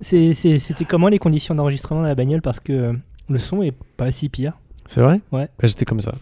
[0.00, 2.92] C'était comment les conditions d'enregistrement de la bagnole Parce que euh,
[3.28, 4.52] le son est pas si pire.
[4.86, 5.20] C'est vrai?
[5.32, 5.48] Ouais.
[5.60, 6.12] Bah, J'étais comme ça.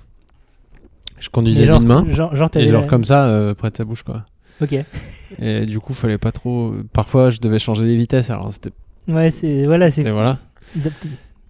[1.18, 3.84] Je conduisais d'une main genre, genre et genre la- comme ça euh, près de sa
[3.84, 4.24] bouche quoi.
[4.60, 4.74] Ok.
[5.40, 6.74] Et du coup, fallait pas trop.
[6.92, 8.30] Parfois, je devais changer les vitesses.
[8.30, 8.70] Alors c'était
[9.08, 10.38] Ouais, c'est voilà, c'est voilà.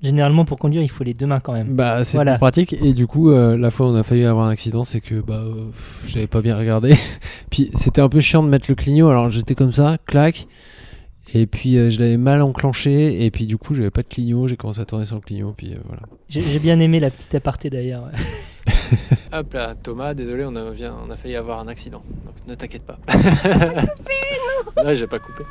[0.02, 1.74] généralement pour conduire, il faut les deux mains quand même.
[1.74, 2.32] Bah c'est Voilà.
[2.34, 2.72] plus pratique.
[2.74, 5.16] Et du coup, euh, la fois où on a failli avoir un accident, c'est que
[5.20, 5.64] bah euh,
[6.06, 6.94] j'avais pas bien regardé.
[7.50, 9.08] puis c'était un peu chiant de mettre le clignot.
[9.08, 10.46] Alors j'étais comme ça, clac.
[11.38, 13.24] Et puis euh, je l'avais mal enclenché.
[13.24, 14.48] Et puis du coup, j'avais pas de clignot.
[14.48, 15.52] J'ai commencé à tourner sans clignot.
[15.56, 16.02] Puis euh, voilà.
[16.28, 18.10] J'ai j'ai bien aimé la petite aparté d'ailleurs.
[19.32, 22.02] Hop là, Thomas, désolé, on a, vient- on a failli avoir un accident.
[22.24, 22.98] Donc ne t'inquiète pas.
[24.84, 25.42] non, j'ai pas coupé.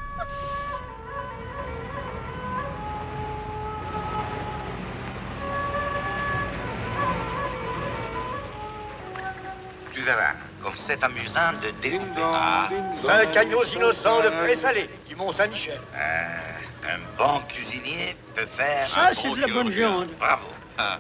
[10.65, 12.21] Comme c'est amusant de découper.
[12.23, 15.75] Ah, Cinq agneaux innocents de présalé du Mont-Saint-Michel.
[15.95, 20.07] euh, un bon cuisinier peut faire Ça, un c'est bon de la bonne viande.
[20.19, 20.45] Bravo.
[20.77, 20.97] Ah.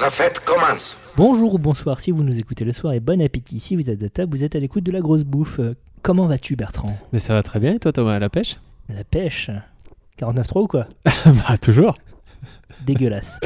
[0.00, 0.96] La fête commence.
[1.16, 4.02] Bonjour ou bonsoir si vous nous écoutez le soir et bon appétit si vous êtes
[4.02, 5.58] à table, vous êtes à l'écoute de la grosse bouffe.
[5.60, 6.96] Euh, Comment vas-tu Bertrand?
[7.12, 7.74] Mais ça va très bien.
[7.74, 8.56] Et toi, Thomas, à la pêche?
[8.88, 9.50] La pêche?
[10.20, 10.86] 49.3 ou quoi?
[11.26, 11.94] Bah toujours.
[12.86, 13.38] Dégueulasse.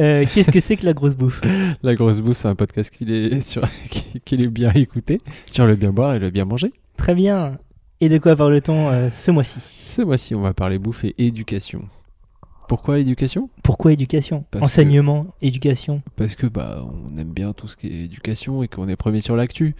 [0.00, 1.40] Euh, Qu'est-ce que c'est que la grosse bouffe
[1.82, 3.62] La grosse bouffe, c'est un podcast qu'il est, sur...
[4.24, 6.72] qu'il est bien écouté sur le bien boire et le bien manger.
[6.96, 7.58] Très bien.
[8.00, 11.88] Et de quoi parle-t-on euh, ce mois-ci Ce mois-ci, on va parler bouffe et éducation.
[12.68, 14.44] Pourquoi l'éducation Pourquoi éducation?
[14.50, 16.02] Parce Enseignement, éducation.
[16.16, 19.20] Parce que bah on aime bien tout ce qui est éducation et qu'on est premier
[19.22, 19.74] sur l'actu.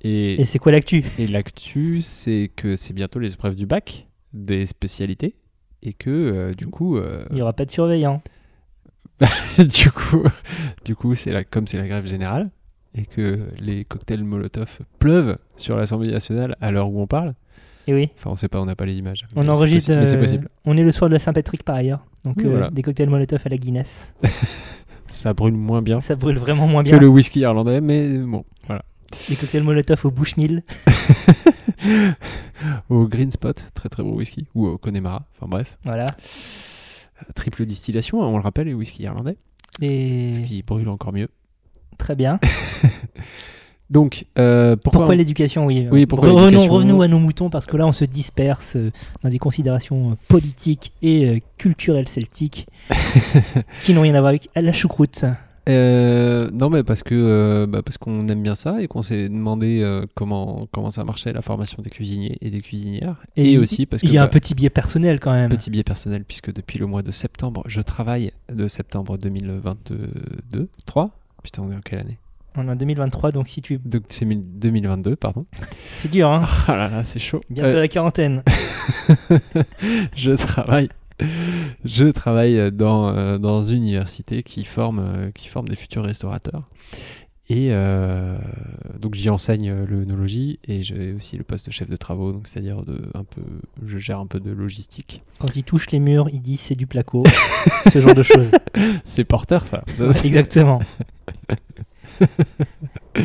[0.00, 1.04] Et, Et c'est quoi l'actu?
[1.18, 5.34] et l'actu, c'est que c'est bientôt les épreuves du bac, des spécialités,
[5.82, 8.22] et que euh, du coup, euh, Il n'y aura pas de surveillant.
[9.58, 10.22] du coup,
[10.84, 12.50] du coup, c'est la, comme c'est la grève générale
[12.94, 17.34] et que les cocktails Molotov pleuvent sur l'Assemblée nationale à l'heure où on parle.
[17.86, 19.26] Et oui, Enfin, on sait pas, on n'a pas les images.
[19.36, 19.92] on enregistre.
[19.94, 20.48] Mais c'est euh, possible.
[20.64, 22.04] On est le soir de la Saint-Patrick par ailleurs.
[22.24, 22.70] Donc Oui, euh, voilà.
[22.70, 24.14] des cocktails Molotov à la Guinness.
[25.06, 26.98] Ça brûle moins bien Ça brûle vraiment moins que bien.
[27.00, 28.84] le whisky irlandais, mais bon, voilà.
[29.28, 30.62] Des cocktails Molotov au Bushmill.
[32.90, 35.78] au Green Spot, très très bon whisky, ou au Connemara, enfin bref.
[35.84, 36.06] Voilà.
[37.34, 39.36] Triple distillation, hein, on le rappelle, les whisky irlandais,
[39.80, 41.28] Et ce qui brûle encore mieux.
[41.98, 42.38] très bien.
[43.90, 45.88] Donc, euh, pourquoi, Pourquoi on- l'éducation Oui.
[45.90, 48.92] Oui, pourquoi Revenons, l'éducation revenons à nos moutons parce que là, on se disperse euh,
[49.24, 52.68] dans des considérations euh, politiques et euh, culturelles celtiques
[53.84, 55.24] qui n'ont rien à voir avec la choucroute.
[55.68, 59.28] Euh, non, mais parce que euh, bah, parce qu'on aime bien ça et qu'on s'est
[59.28, 63.16] demandé euh, comment comment ça marchait la formation des cuisiniers et des cuisinières.
[63.36, 65.50] Et, aussi parce que il y a un bah, petit biais personnel quand même.
[65.50, 71.10] petit biais personnel puisque depuis le mois de septembre, je travaille de septembre 2022, 3
[71.42, 72.18] Putain, on est en quelle année?
[72.56, 73.78] On est en 2023, donc si tu.
[73.78, 75.46] Donc c'est mille- 2022, pardon.
[75.92, 77.40] C'est dur, hein Ah là là, c'est chaud.
[77.48, 78.42] Bientôt la quarantaine.
[80.16, 80.88] je travaille.
[81.84, 86.68] Je travaille dans, euh, dans une université qui forme, euh, qui forme des futurs restaurateurs.
[87.50, 88.38] Et euh,
[89.00, 92.46] donc j'y enseigne euh, l'œnologie et j'ai aussi le poste de chef de travaux, donc
[92.46, 93.42] c'est-à-dire de un peu,
[93.84, 95.24] je gère un peu de logistique.
[95.40, 97.24] Quand il touche les murs, il dit c'est du placo.
[97.92, 98.52] ce genre de choses.
[99.04, 99.82] C'est porteur ça.
[100.24, 100.80] Exactement.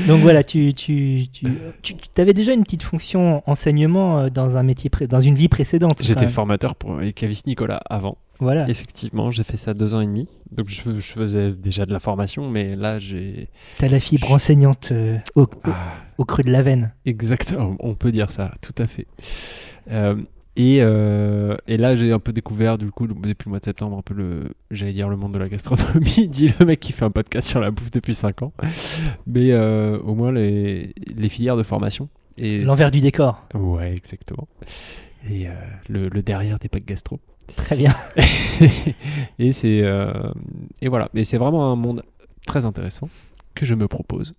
[0.08, 1.46] Donc voilà, tu, tu, tu,
[1.84, 5.48] tu, avais déjà une petite fonction enseignement euh, dans un métier, pré- dans une vie
[5.48, 6.02] précédente.
[6.02, 8.18] J'étais formateur pour les cavistes Nicolas avant.
[8.40, 8.68] Voilà.
[8.70, 10.28] Effectivement, j'ai fait ça deux ans et demi.
[10.52, 13.48] Donc je, je faisais déjà de la formation, mais là j'ai
[13.78, 16.92] T'as la fibre Je- enseignante euh, au, au- Ah, au creux de la veine.
[17.06, 19.08] Exactement, on peut dire ça, tout à fait.
[19.92, 20.16] Euh,
[20.56, 23.98] et, euh, et là, j'ai un peu découvert, du coup, depuis le mois de septembre,
[23.98, 27.04] un peu le, j'allais dire le monde de la gastronomie, dit le mec qui fait
[27.04, 28.54] un podcast sur la bouffe depuis 5 ans.
[29.28, 32.08] Mais euh, au moins les, les filières de formation.
[32.38, 33.46] Et L'envers du décor.
[33.54, 34.48] Ouais, exactement.
[35.30, 35.52] Et euh,
[35.90, 37.20] le, le derrière des packs gastro.
[37.56, 37.94] Très bien.
[39.40, 39.84] et c'est
[40.82, 41.10] et voilà.
[41.14, 42.04] Mais c'est vraiment un monde
[42.48, 43.10] très intéressant
[43.54, 44.34] que je me propose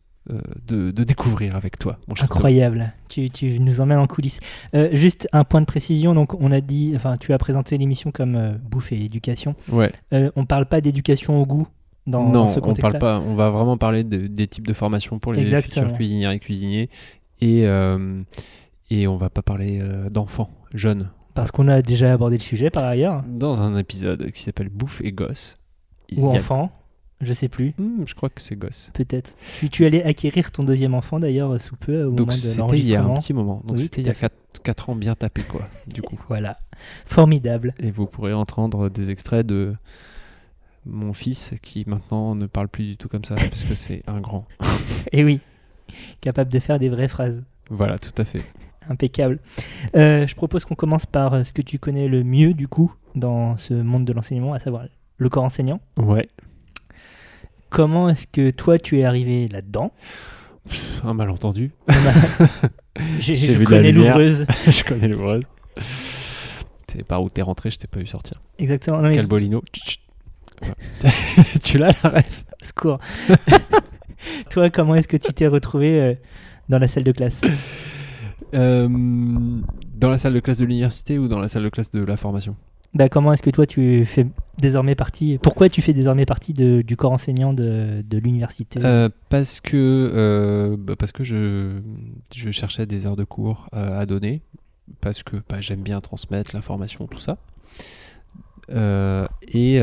[0.66, 2.14] de, de découvrir avec toi, mon.
[2.20, 2.92] Incroyable.
[3.08, 4.40] Tu, tu nous emmènes en coulisses.
[4.74, 6.14] Euh, juste un point de précision.
[6.14, 9.54] Donc, on a dit, enfin, tu as présenté l'émission comme euh, bouffe et éducation.
[9.70, 9.90] Ouais.
[10.12, 11.68] Euh, on parle pas d'éducation au goût
[12.06, 12.98] dans, non, dans ce on contexte-là.
[12.98, 13.28] parle pas.
[13.28, 15.84] On va vraiment parler de- des types de formations pour les Exactement.
[15.86, 16.90] futurs cuisinières et cuisiniers,
[17.40, 18.22] et euh,
[18.90, 21.10] et on va pas parler euh, d'enfants jeunes.
[21.34, 23.22] Parce qu'on a déjà abordé le sujet par ailleurs.
[23.28, 25.58] Dans un épisode qui s'appelle Bouffe et gosse.
[26.16, 26.70] Ou y a- enfant.
[27.20, 27.74] Je sais plus.
[27.78, 28.90] Hmm, je crois que c'est gosse.
[28.92, 29.34] Peut-être.
[29.58, 32.78] Tu, tu allais acquérir ton deuxième enfant d'ailleurs sous peu au Donc moment de c'était
[32.78, 33.62] il y a un petit moment.
[33.64, 34.28] Donc Oui, c'était il y a
[34.62, 35.62] 4, ans bien tapé quoi.
[35.86, 36.18] du coup.
[36.28, 36.58] Voilà.
[37.06, 37.74] Formidable.
[37.78, 39.74] Et vous pourrez entendre des extraits de
[40.84, 44.20] mon fils qui maintenant ne parle plus du tout comme ça parce que c'est un
[44.20, 44.46] grand.
[45.12, 45.40] Et oui.
[46.20, 47.42] Capable de faire des vraies phrases.
[47.70, 48.42] Voilà, tout à fait.
[48.88, 49.40] Impeccable.
[49.96, 52.94] Euh, je propose qu'on commence par euh, ce que tu connais le mieux, du coup,
[53.14, 54.84] dans ce monde de l'enseignement, à savoir
[55.16, 55.80] le corps enseignant.
[55.96, 56.28] Ouais.
[57.70, 59.92] Comment est-ce que toi, tu es arrivé là-dedans?
[60.68, 61.72] Pff, Un malentendu.
[63.18, 64.46] J'ai- J'ai Je connais l'ouvreuse.
[64.66, 65.42] je connais l'ouvreuse.
[66.88, 68.40] C'est par où t'es rentré, je t'ai pas vu sortir.
[68.58, 69.02] Exactement.
[69.02, 69.62] Non, Calbolino.
[71.62, 72.44] Tu l'as la ref?
[72.62, 72.98] Secours.
[74.50, 76.14] toi, comment est-ce que tu t'es retrouvé euh,
[76.70, 77.42] dans la salle de classe?
[78.54, 82.02] Euh, Dans la salle de classe de l'université ou dans la salle de classe de
[82.02, 82.56] la formation?
[82.94, 84.26] Bah, Comment est-ce que toi, tu fais
[84.58, 85.38] désormais partie...
[85.42, 88.80] Pourquoi tu fais désormais partie du corps enseignant de, l'université?
[88.84, 89.76] Euh, Parce que,
[90.14, 91.80] euh, bah, parce que je,
[92.34, 94.42] je cherchais des heures de cours euh, à donner,
[95.00, 97.38] parce que bah, j'aime bien transmettre l'information, tout ça.
[99.52, 99.76] Et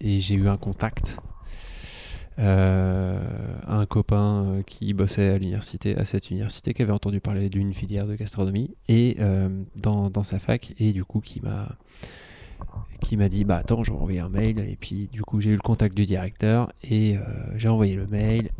[0.00, 1.18] et j'ai eu un contact.
[2.38, 3.20] Euh,
[3.66, 7.74] un copain euh, qui bossait à l'université, à cette université, qui avait entendu parler d'une
[7.74, 11.76] filière de gastronomie et euh, dans, dans sa fac et du coup qui m'a
[13.00, 15.50] qui m'a dit bah attends je vais envoyer un mail et puis du coup j'ai
[15.50, 17.20] eu le contact du directeur et euh,
[17.56, 18.50] j'ai envoyé le mail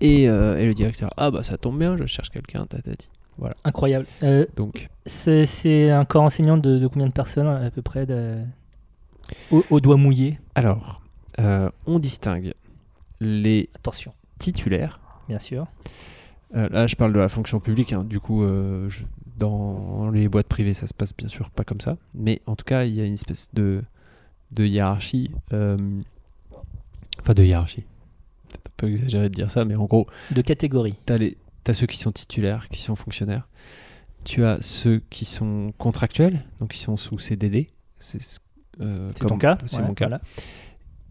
[0.00, 3.08] et, et le directeur ah bah ça tombe bien je cherche quelqu'un tatati
[3.64, 4.06] Incroyable.
[4.24, 8.04] Euh, donc c'est c'est un corps enseignant de, de combien de personnes à peu près
[8.04, 8.38] de...
[9.52, 10.40] au, au doigt mouillé?
[10.54, 11.02] Alors
[11.86, 12.54] on distingue
[13.20, 15.66] les Attention, titulaires bien sûr.
[16.56, 19.04] Euh, là je parle de la fonction publique hein, du coup euh, je-
[19.36, 22.64] dans les boîtes privées ça se passe bien sûr pas comme ça mais en tout
[22.64, 23.82] cas il y a une espèce de
[24.52, 25.76] de hiérarchie euh,
[27.20, 27.84] enfin de hiérarchie
[28.50, 30.94] c'est un peu exagéré de dire ça mais en gros De catégorie.
[31.04, 33.46] T'as les- t'as ceux qui sont titulaires, qui sont fonctionnaires.
[34.24, 37.68] Tu as ceux qui sont contractuels, donc qui sont sous CDD.
[37.98, 38.38] C'est ce-
[38.80, 40.06] euh, ton cas C'est Ouais, mon cas.
[40.06, 40.22] voilà.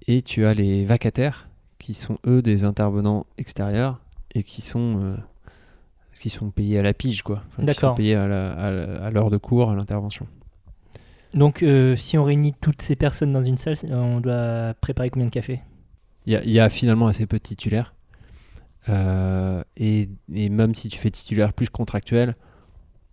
[0.08, 1.48] Et tu as les vacataires,
[1.80, 4.00] qui sont eux des intervenants extérieurs
[4.34, 5.18] et qui sont euh,
[6.20, 7.44] qui sont payés à la pige, quoi.
[7.48, 10.28] Enfin, qui sont payés à l'heure de cours, à l'intervention.
[11.34, 15.28] Donc, euh, si on réunit toutes ces personnes dans une salle, on doit préparer combien
[15.28, 15.62] de café
[16.26, 17.94] Il y a, il y a finalement assez peu de titulaires.
[18.90, 22.36] Euh, et, et même si tu fais titulaire plus contractuel,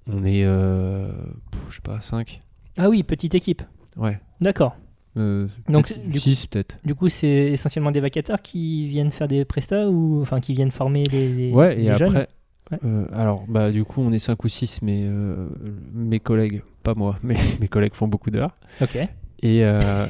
[0.06, 2.40] on est, je sais pas, 5.
[2.78, 3.62] Ah oui, petite équipe.
[3.96, 4.18] Ouais.
[4.40, 4.76] D'accord.
[5.16, 6.78] Euh, Donc, peut-être du coup- six, peut-être.
[6.84, 10.70] Du coup, c'est essentiellement des vacataires qui viennent faire des prestats ou enfin qui viennent
[10.72, 12.28] former les, les- Ouais, et les jeunes après,
[12.72, 12.78] Ouais.
[12.84, 15.48] euh, alors, bah, du coup, on est 5 ou 6, mais euh,
[15.92, 18.56] mes collègues, pas moi, mais mes collègues font beaucoup d'heures.
[18.80, 18.96] Ok.
[18.96, 20.06] Et, euh,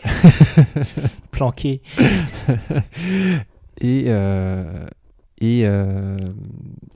[1.32, 1.82] Planqué.
[3.80, 4.06] et,
[5.40, 5.66] et, et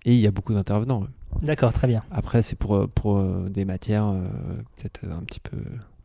[0.06, 1.04] il y a beaucoup d'intervenants.
[1.43, 2.02] D'accord, très bien.
[2.11, 4.12] Après, c'est pour, pour des matières
[4.76, 5.56] peut-être un petit peu.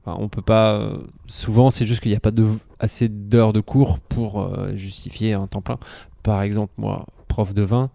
[0.05, 0.73] Enfin, on peut pas.
[0.73, 0.97] euh,
[1.27, 2.47] souvent, c'est juste qu'il n'y a pas de,
[2.79, 5.79] assez d'heures de cours pour euh, justifier un temps plein.
[6.23, 7.89] Par exemple, moi, prof de vin,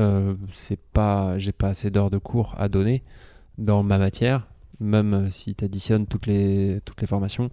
[0.00, 3.02] euh, c'est pas, j'ai pas assez d'heures de cours à donner
[3.58, 4.46] dans ma matière,
[4.80, 7.48] même euh, si tu additionnes toutes les, toutes les formations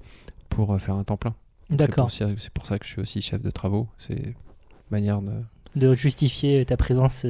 [0.49, 1.35] pour faire un temps plein.
[1.69, 2.07] C'est D'accord.
[2.07, 3.87] pour, c'est pour ça que je suis aussi chef de travaux.
[3.97, 4.35] C'est
[4.91, 5.31] manière de.
[5.75, 7.25] De justifier ta présence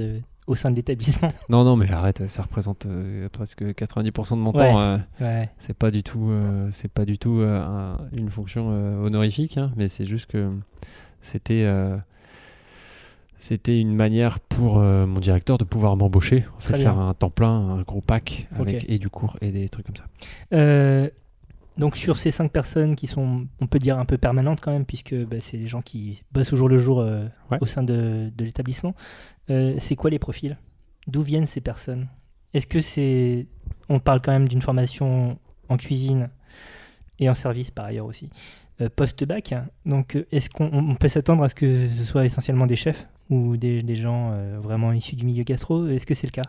[0.48, 1.30] au sein de l'établissement.
[1.50, 4.58] Non, non, mais arrête, ça représente euh, presque 90% de mon Ouais.
[4.60, 4.80] temps.
[4.82, 5.50] euh, Ouais.
[5.58, 8.68] c'est pas du tout, euh, c'est pas du tout un- une fonction
[9.04, 10.50] honorifique, hein, mais c'est juste que
[11.22, 11.66] c'était,
[13.38, 17.50] c'était une manière pour mon directeur de pouvoir m'embaucher, en fait, faire un temps plein,
[17.70, 20.06] un gros pack avec et du cours et des trucs comme ça.
[21.78, 24.86] Donc sur ces cinq personnes qui sont, on peut dire un peu permanentes quand même,
[24.86, 27.58] puisque bah, c'est les gens qui bossent au jour le jour euh, Ouais.
[27.62, 28.94] au sein de, de l'établissement.
[29.50, 30.58] euh, c'est quoi les profils?
[31.08, 32.08] D'où viennent ces personnes?
[32.54, 33.48] Est-ce que c'est,
[33.90, 36.30] on parle quand même d'une formation en cuisine
[37.20, 38.30] et en service par ailleurs aussi,
[38.82, 39.56] euh, post-bac.
[39.86, 43.58] Donc est-ce qu'on on peut s'attendre à ce que ce soit essentiellement des chefs ou
[43.58, 44.32] des, des gens
[44.62, 45.88] vraiment issus du milieu gastro?
[45.88, 46.44] Est-ce que c'est le cas?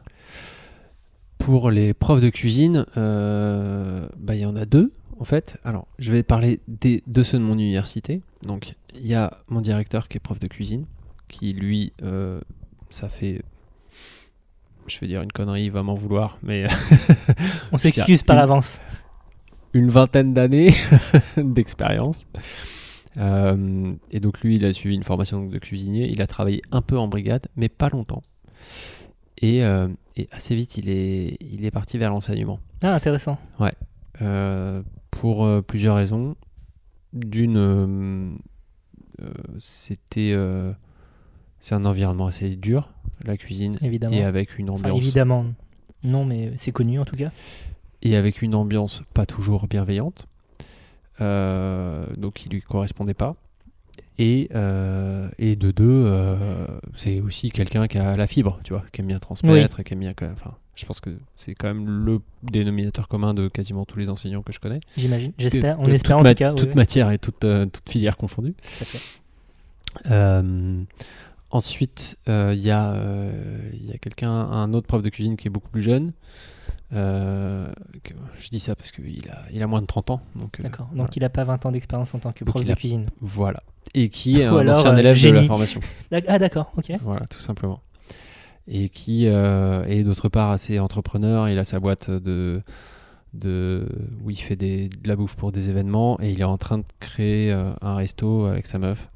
[1.38, 5.59] Pour les profs de cuisine, bah, il y en a deux en fait.
[5.64, 8.21] Alors, je vais parler des, de ceux de mon université.
[8.42, 10.87] Donc, il y a mon directeur qui est prof de cuisine,
[11.28, 12.40] qui lui, euh,
[12.90, 13.42] ça fait,
[14.87, 16.66] je vais dire une connerie, il va m'en vouloir, mais
[17.73, 18.80] On s'excuse par une- avance.
[19.73, 20.75] une vingtaine d'années
[21.37, 22.26] d'expérience.
[23.16, 26.09] Euh, et donc lui, il a suivi une formation de cuisinier.
[26.11, 28.23] Il a travaillé un peu en brigade, mais pas longtemps.
[29.40, 32.59] Et, euh, et assez vite, il est, il est parti vers l'enseignement.
[32.83, 33.38] Ah, intéressant.
[34.23, 34.83] Euh,
[35.21, 36.37] pour euh, plusieurs raisons.
[37.12, 38.30] D'une, euh,
[39.23, 40.35] euh, c'était,
[41.61, 42.90] c'est un environnement assez dur,
[43.25, 44.14] la cuisine, Évidemment.
[44.14, 45.47] et avec une Enfin, ambiance évidemment,
[46.02, 47.30] non, mais c'est connu en tout cas.
[48.02, 50.26] et avec une ambiance pas toujours bienveillante.
[51.21, 53.35] Donc il lui correspondait pas.
[54.18, 58.84] Et, euh, et de deux, euh, c'est aussi quelqu'un qui a la fibre, tu vois,
[58.92, 60.14] qui aime bien transmettre, et qui aime bien.
[60.32, 64.42] Enfin, je pense que c'est quand même le dénominateur commun de quasiment tous les enseignants
[64.42, 64.80] que je connais.
[64.96, 65.32] J'imagine.
[65.38, 65.80] J'espère.
[65.80, 66.52] On espère en tout cas.
[66.54, 68.54] Toute ouais, matière et toute, euh, toute filière confondue.
[70.10, 70.82] Euh,
[71.50, 72.96] ensuite, il y a,
[73.72, 76.12] y a quelqu'un, un autre prof de cuisine qui est beaucoup plus jeune.
[76.92, 77.66] Euh,
[78.04, 80.20] que- je dis ça parce qu'il a, il a moins de 30 ans.
[80.36, 80.86] Donc, euh, D'accord.
[80.86, 81.10] Donc voilà.
[81.16, 83.06] il n'a pas 20 ans d'expérience en tant que prof de cuisine.
[83.20, 83.62] Voilà.
[83.94, 85.46] Et qui est Ou un alors, ancien euh, élève de la génie.
[85.46, 85.80] formation.
[86.10, 86.72] D'ac- Ah d'accord.
[86.76, 86.90] Ok.
[87.02, 87.80] Voilà, tout simplement.
[88.66, 91.48] Et qui euh, est d'autre part assez entrepreneur.
[91.48, 92.60] Il a sa boîte de,
[93.34, 93.86] de
[94.24, 96.78] où il fait des, de la bouffe pour des événements et il est en train
[96.78, 99.08] de créer euh, un resto avec sa meuf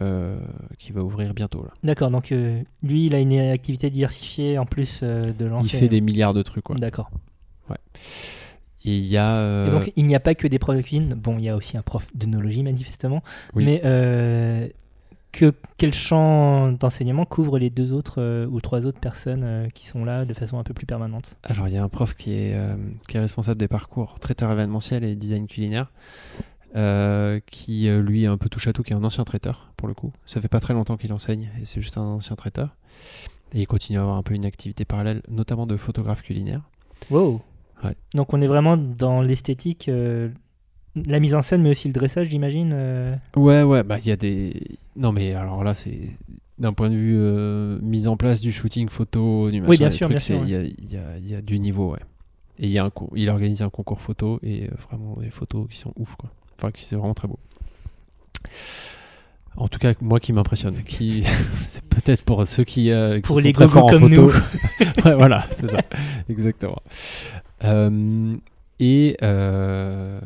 [0.00, 0.38] euh,
[0.78, 1.60] qui va ouvrir bientôt.
[1.62, 1.70] Là.
[1.82, 2.10] D'accord.
[2.10, 6.00] Donc euh, lui, il a une activité diversifiée en plus euh, de Il fait des
[6.00, 6.64] milliards de trucs.
[6.64, 6.76] Quoi.
[6.76, 7.10] D'accord.
[8.84, 9.36] Et il y a.
[9.36, 11.14] euh, Et donc il n'y a pas que des profs de cuisine.
[11.14, 13.22] Bon, il y a aussi un prof d'œnologie manifestement.
[13.54, 13.64] Oui.
[13.64, 14.68] Mais euh,
[15.30, 20.04] que quel champ d'enseignement couvre les deux autres euh, ou trois autres personnes qui sont
[20.04, 21.36] là de façon un peu plus permanente?
[21.44, 22.56] Alors, il y a un prof qui est,
[23.08, 25.90] qui est responsable des parcours traiteur événementiel et design culinaire,
[27.46, 29.94] qui lui est un peu touche à tout, qui est un ancien traiteur pour le
[29.94, 30.12] coup.
[30.26, 32.76] Ça fait pas très longtemps qu'il enseigne et c'est juste un ancien traiteur.
[33.54, 36.62] Et il continue à avoir un peu une activité parallèle, notamment de photographe culinaire.
[37.10, 37.42] Wow.
[37.84, 37.94] Ouais.
[38.14, 40.28] Donc on est vraiment dans l'esthétique, euh,
[41.06, 42.70] la mise en scène, mais aussi le dressage, j'imagine.
[42.74, 43.14] euh.
[43.36, 44.60] Ouais, ouais, bah il y a des.
[44.96, 45.98] Non, mais alors là, c'est.
[46.58, 49.94] D'un point de vue euh, mise en place du shooting photo, du machin, bien des
[49.96, 51.58] sûr, trucs, bien sûr, c'est- Il y, a, il y a- il y a du
[51.58, 51.98] niveau, ouais.
[52.58, 55.66] Et il, y a un il organise un concours photo et euh, vraiment des photos
[55.70, 56.30] qui sont ouf, quoi.
[56.58, 57.38] Enfin, qui c'est vraiment très beau.
[59.56, 60.76] En tout cas, moi qui m'impressionne.
[60.82, 61.24] Qui...
[61.68, 64.08] c'est peut-être pour ceux qui, euh, qui Pour sont les très gogos forts en comme
[64.10, 64.22] photo.
[64.22, 64.84] nous.
[65.04, 65.78] ouais, voilà, c'est ça.
[66.28, 66.80] Exactement.
[67.64, 68.36] Euh,
[68.80, 70.20] et euh,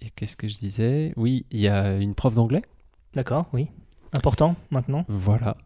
[0.00, 1.12] et qu'est-ce que je disais?
[1.16, 2.62] Oui, il y a une prof d'anglais.
[3.14, 3.68] D'accord, oui.
[4.16, 5.04] Important maintenant.
[5.08, 5.56] Voilà.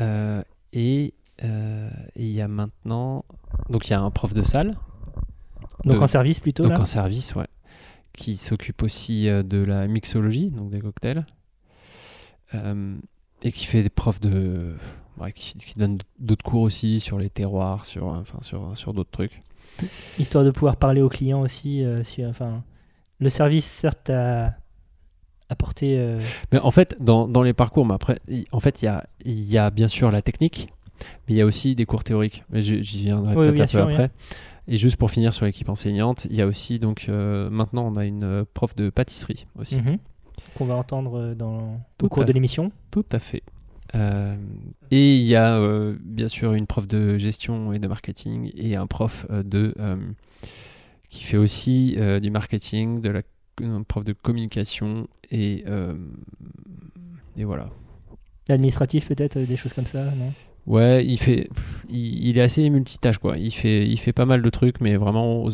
[0.00, 3.24] Euh, et il y a maintenant.
[3.70, 4.76] Donc il y a un prof de salle,
[5.84, 6.80] Donc De- en service plutôt donc là?
[6.80, 7.46] en service, ouais,
[8.12, 11.24] qui s'occupe aussi de la mixologie, donc des cocktails.
[12.54, 12.96] Euh,
[13.42, 14.76] et qui fait des profs de.
[15.18, 19.10] ouais, qui, qui donne d'autres cours aussi sur les terroirs, sur, enfin, sur, sur d'autres
[19.10, 19.40] trucs.
[20.18, 21.84] Histoire de pouvoir parler aux clients aussi.
[21.84, 22.62] euh, si- enfin,
[23.18, 24.54] le service certes a
[25.48, 25.98] apporté.
[25.98, 26.18] euh,
[26.52, 29.06] Mais en fait, dans, dans les parcours, mais après, il- en fait, il y a,
[29.24, 30.68] y a bien sûr la technique,
[31.28, 32.42] mais il y a aussi des cours théoriques.
[32.50, 34.10] Mais j'y viendrai Oui, peut-être un peu après.
[34.68, 37.94] Et juste pour finir sur l'équipe enseignante, il y a aussi donc euh, maintenant on
[37.96, 39.78] a une euh, prof de pâtisserie aussi.
[39.80, 39.98] mhm,
[40.56, 42.72] qu'on va entendre dans, au cours de l'émission.
[42.90, 43.42] Tout à fait.
[43.94, 44.36] Euh,
[44.90, 48.76] et il y a euh, bien sûr une prof de gestion et de marketing et
[48.76, 49.74] un prof euh, de
[51.08, 53.22] qui fait aussi du marketing, de la
[53.62, 55.64] un prof de communication et
[57.36, 57.70] et voilà.
[58.48, 60.32] Administratif peut-être, des choses comme ça, non?
[60.66, 61.48] Ouais, il fait,
[61.88, 63.36] il, il est assez multitâche quoi.
[63.38, 65.50] Il fait, il fait pas mal de trucs, mais vraiment aux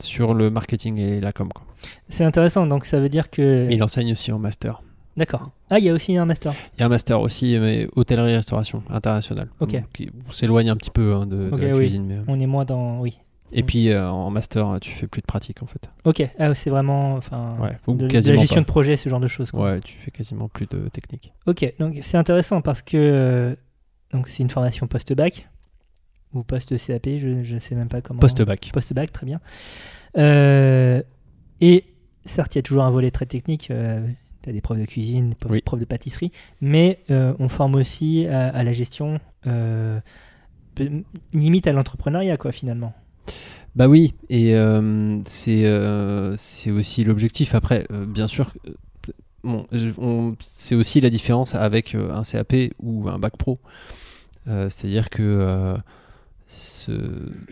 [0.00, 1.64] sur le marketing et la com quoi.
[2.08, 3.66] C'est intéressant, donc ça veut dire que.
[3.66, 4.82] Mais il enseigne aussi en master.
[5.18, 5.50] D'accord.
[5.68, 6.52] Ah, il y a aussi un master.
[6.76, 9.48] Il y a un master aussi, mais hôtellerie-restauration internationale.
[9.60, 9.72] Ok.
[9.72, 9.84] Donc,
[10.28, 11.80] on s'éloigne un petit peu hein, de, de Ok, la oui.
[11.80, 12.14] cuisine, mais.
[12.18, 13.00] euh, On est moins dans.
[13.00, 13.18] Oui.
[13.50, 15.90] Et puis euh, en master, tu fais plus de pratique en fait.
[16.04, 16.22] Ok.
[16.38, 17.14] Ah, c'est vraiment.
[17.14, 17.56] Enfin.
[17.60, 18.60] Ouais, ou de, de la gestion pas.
[18.60, 19.50] de projet, ce genre de choses.
[19.50, 19.64] quoi.
[19.72, 21.32] Ouais, tu fais quasiment plus de technique.
[21.46, 23.56] Ok, donc c'est intéressant parce que euh,
[24.12, 25.48] donc c'est une formation post-bac
[26.34, 28.20] ou post-CAP, je, je sais même pas comment.
[28.20, 28.70] Post-bac.
[28.72, 29.40] Post-bac, très bien.
[30.18, 31.02] Euh,
[31.62, 31.84] et
[32.26, 33.70] certes, il y a toujours un volet très technique.
[34.48, 35.60] Tu as des profs de cuisine, des profs, Oui.
[35.60, 40.00] profs de pâtisserie, mais euh, on forme aussi à, à la gestion, euh,
[41.32, 42.94] limite à l'entrepreneuriat, quoi, finalement.
[43.76, 45.64] Bah oui, et euh, c'est
[46.38, 47.54] c'est aussi l'objectif.
[47.54, 48.54] Après, bien sûr,
[49.44, 49.66] bon,
[50.54, 53.58] c'est aussi la différence avec un CAP ou un bac pro.
[54.46, 55.76] C'est-à-dire que
[56.48, 56.92] ce,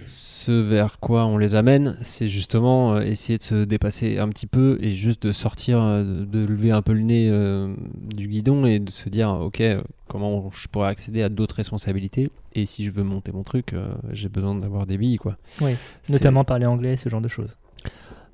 [0.07, 4.47] ce vers quoi on les amène, c'est justement euh, essayer de se dépasser un petit
[4.47, 7.75] peu et juste de sortir, euh, de, lever un peu le nez euh,
[8.15, 9.62] du guidon et de se dire, ok,
[10.09, 13.93] comment je pourrais accéder à d'autres responsabilités et si je veux monter mon truc, euh,
[14.12, 15.37] j'ai besoin d'avoir des billes, quoi.
[15.61, 15.73] Oui,
[16.09, 17.50] notamment parler anglais, ce genre de choses.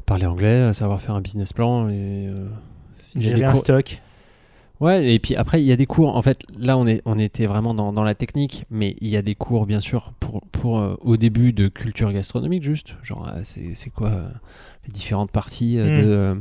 [0.06, 2.46] parler anglais, savoir faire un business plan et euh,
[3.16, 4.00] Gérer un stock.
[4.82, 6.16] Ouais, et puis après, il y a des cours.
[6.16, 9.16] En fait, là, on, est, on était vraiment dans, dans la technique, mais il y
[9.16, 12.94] a des cours, bien sûr, pour, pour euh, au début de culture gastronomique, juste.
[13.02, 14.24] Genre, euh, c'est c'est quoi euh,
[14.86, 15.94] les différentes parties euh, Mm.
[15.96, 16.02] de.
[16.10, 16.34] euh,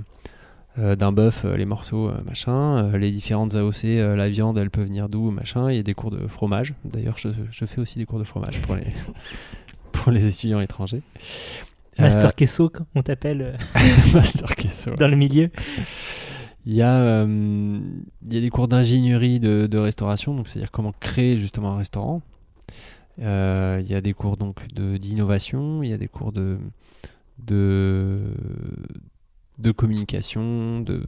[0.79, 3.83] euh, d'un bœuf, les morceaux, machin, les différentes AOC,
[4.15, 5.69] la viande, elle peut venir d'où, machin.
[5.69, 6.73] Il y a des cours de fromage.
[6.85, 8.83] D'ailleurs, je, je fais aussi des cours de fromage pour les,
[9.91, 11.01] pour les étudiants étrangers.
[11.99, 13.57] Master Kesso, on t'appelle
[14.13, 14.95] Master Queso.
[14.95, 15.49] dans le milieu.
[16.65, 17.79] Il y, a, euh,
[18.25, 21.77] il y a des cours d'ingénierie de, de restauration, donc c'est-à-dire comment créer justement un
[21.77, 22.21] restaurant.
[23.19, 26.57] Euh, il y a des cours donc d'innovation, il y a des cours de
[27.39, 28.21] de,
[29.57, 31.03] de communication, de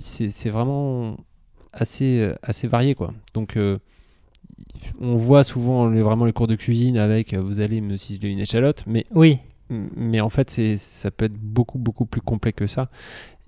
[0.00, 1.16] c'est vraiment
[1.72, 3.12] assez assez varié quoi.
[3.34, 3.78] Donc euh,
[5.00, 8.38] on voit souvent les, vraiment les cours de cuisine avec vous allez me ciseler une
[8.38, 9.38] échalote, mais Oui,
[9.68, 12.88] mais en fait, ça peut être beaucoup, beaucoup plus complet que ça.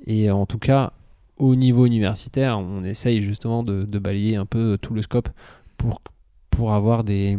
[0.06, 0.92] Et en tout cas,
[1.38, 5.28] au niveau universitaire, on essaye justement de, de balayer un peu tout le scope
[5.76, 6.02] pour,
[6.50, 7.38] pour avoir des,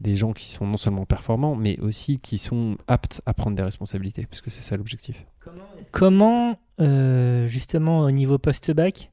[0.00, 3.62] des gens qui sont non seulement performants, mais aussi qui sont aptes à prendre des
[3.62, 5.24] responsabilités, parce que c'est ça l'objectif.
[5.92, 9.10] Comment, euh, justement, au niveau post-bac,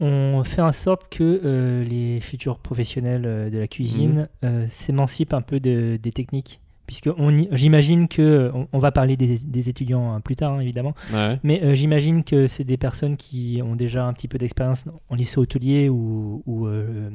[0.00, 5.34] on fait en sorte que euh, les futurs professionnels euh, de la cuisine euh, s'émancipent
[5.34, 6.60] un peu de- des techniques?
[6.86, 7.08] Puisque
[7.52, 11.40] j'imagine que, on, on va parler des, des étudiants hein, plus tard, hein, évidemment, Ouais.
[11.42, 15.14] mais euh, j'imagine que c'est des personnes qui ont déjà un petit peu d'expérience en
[15.14, 17.08] lycée hôtelier ou, ou, euh,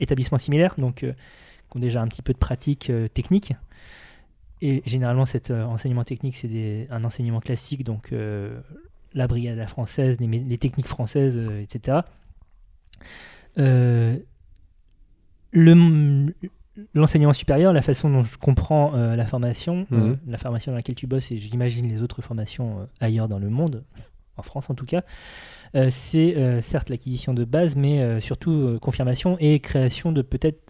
[0.00, 1.12] établissement similaire, donc euh,
[1.70, 3.52] qui ont déjà un petit peu de pratique euh, technique.
[4.62, 8.58] Et généralement, cet euh, enseignement technique, c'est un enseignement classique, donc euh,
[9.12, 11.98] la brigade la française, les, les techniques françaises, euh, etc.
[13.58, 14.16] Euh,
[15.52, 16.32] le-
[16.94, 20.18] L'enseignement supérieur, la façon dont je comprends euh, la formation, euh, Mhm.
[20.26, 23.48] la formation dans laquelle tu bosses et j'imagine les autres formations euh, ailleurs dans le
[23.48, 23.82] monde,
[24.36, 25.02] en France en tout cas,
[25.74, 30.20] euh, c'est euh, certes l'acquisition de base, mais euh, surtout euh, confirmation et création de
[30.22, 30.60] peut-être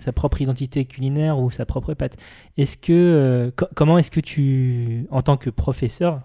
[0.00, 2.16] sa propre identité culinaire ou sa propre pâte.
[2.56, 6.22] Est-ce que euh, co- comment est-ce que tu, en tant que professeur,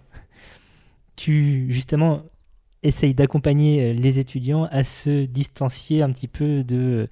[1.16, 2.24] tu justement
[2.84, 7.08] essayes d'accompagner euh, les étudiants à se distancier un petit peu de,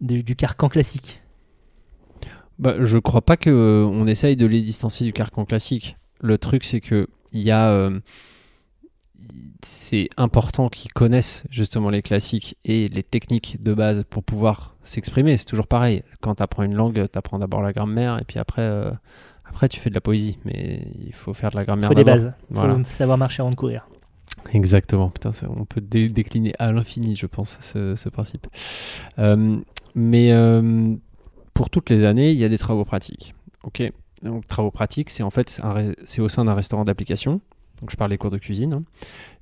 [0.00, 1.20] de- du carcan classique?
[2.58, 5.96] Bah, je crois pas que euh, on essaye de les distancier du carcan classique.
[6.20, 8.00] Le truc, c'est que il y a, euh,
[9.64, 15.36] c'est important qu'ils connaissent justement les classiques et les techniques de base pour pouvoir s'exprimer.
[15.36, 16.02] C'est toujours pareil.
[16.20, 18.90] Quand tu apprends une langue, tu apprends d'abord la grammaire et puis après, euh,
[19.44, 20.38] après tu fais de la poésie.
[20.44, 21.88] Mais il faut faire de la Il grammaire.
[21.88, 22.32] faut des bases.
[22.50, 22.76] Il Voilà.
[22.76, 23.86] faut savoir marcher avant de courir.
[24.52, 28.46] Exactement, putain, on peut dé- décliner à l'infini, je pense, ce, ce principe.
[29.18, 29.60] Euh,
[29.96, 30.94] mais euh,
[31.58, 33.34] pour toutes les années, il y a des travaux pratiques.
[33.64, 33.82] Ok,
[34.22, 35.60] donc travaux pratiques, c'est en fait
[36.04, 37.40] c'est au sein d'un restaurant d'application.
[37.80, 38.72] Donc je parle des cours de cuisine.
[38.74, 38.82] hein.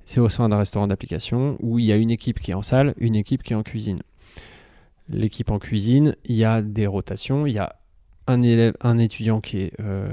[0.03, 2.63] C'est au sein d'un restaurant d'application où il y a une équipe qui est en
[2.63, 3.99] salle, une équipe qui est en cuisine.
[5.09, 7.75] L'équipe en cuisine, il y a des rotations, il y a
[8.25, 10.09] un élève, un étudiant qui est, euh,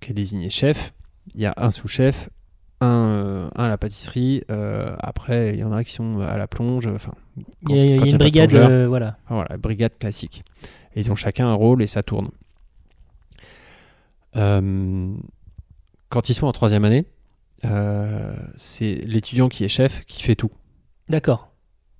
[0.00, 0.94] qui est désigné chef,
[1.36, 2.28] il y a un sous-chef,
[2.80, 4.42] un, euh, un à la pâtisserie.
[4.50, 6.88] euh, après, il y en a qui sont à la plonge.
[6.88, 7.12] Enfin,
[7.68, 9.16] Il y a, une brigade, plongeur, voilà.
[9.28, 10.42] voilà, brigade classique.
[10.96, 12.30] Et ils ont chacun un rôle et ça tourne.
[14.36, 15.14] Euh,
[16.08, 17.04] quand ils sont en troisième année,
[17.64, 20.50] euh, c'est l'étudiant qui est chef qui fait tout,
[21.08, 21.52] D'accord.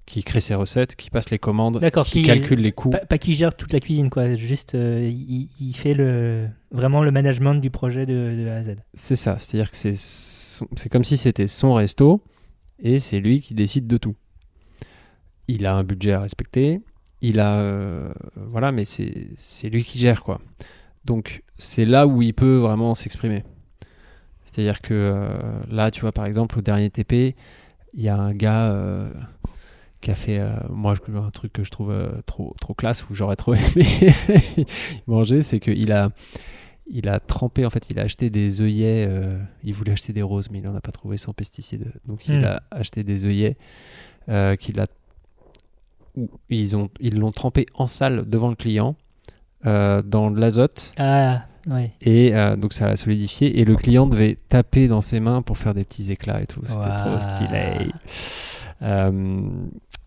[0.05, 2.91] qui crée ses recettes, qui passe les commandes, qui, qui- calcule les coûts.
[2.91, 4.35] Pas, pas qui gère toute la cuisine, quoi.
[4.35, 8.13] Juste, euh, il, il fait le, vraiment le management du projet de,
[8.45, 8.77] de A à Z.
[8.95, 12.23] C'est ça, c'est-à-dire que c'est comme si c'était son resto
[12.79, 14.15] et c'est lui qui décide de tout.
[15.49, 16.83] Il a un budget à respecter,
[17.29, 20.41] il a euh, voilà, mais c'est c'est lui qui gère quoi.
[21.05, 23.45] Donc c'est là où il peut vraiment s'exprimer.
[24.45, 25.39] C'est-à-dire que euh,
[25.71, 27.35] là, tu vois par exemple au dernier TP,
[27.95, 29.13] il y a un gars euh,
[30.01, 31.93] qui a fait moi je- un truc que je trouve
[32.27, 33.87] trop trop classe ou j'aurais trop aimé
[35.07, 36.11] manger, c'est qu'il a
[36.89, 39.09] il a trempé, en fait, il a acheté des œillets.
[39.65, 41.93] il voulait acheter des roses, mais il n'en a pas trouvé sans pesticides.
[42.07, 42.45] Donc, il Hmm.
[42.45, 43.57] a acheté des œillets
[44.61, 44.87] qu'il a.
[46.17, 48.97] ou- Ils ont, ils l'ont trempé en salle devant le client
[49.67, 51.93] euh, dans de l'azote Ah, ouais.
[52.01, 53.59] et euh, donc ça l'a solidifié.
[53.61, 56.61] Et le client devait taper dans ses mains pour faire des petits éclats et tout.
[56.67, 57.91] C'était trop stylé.
[58.83, 59.41] Euh,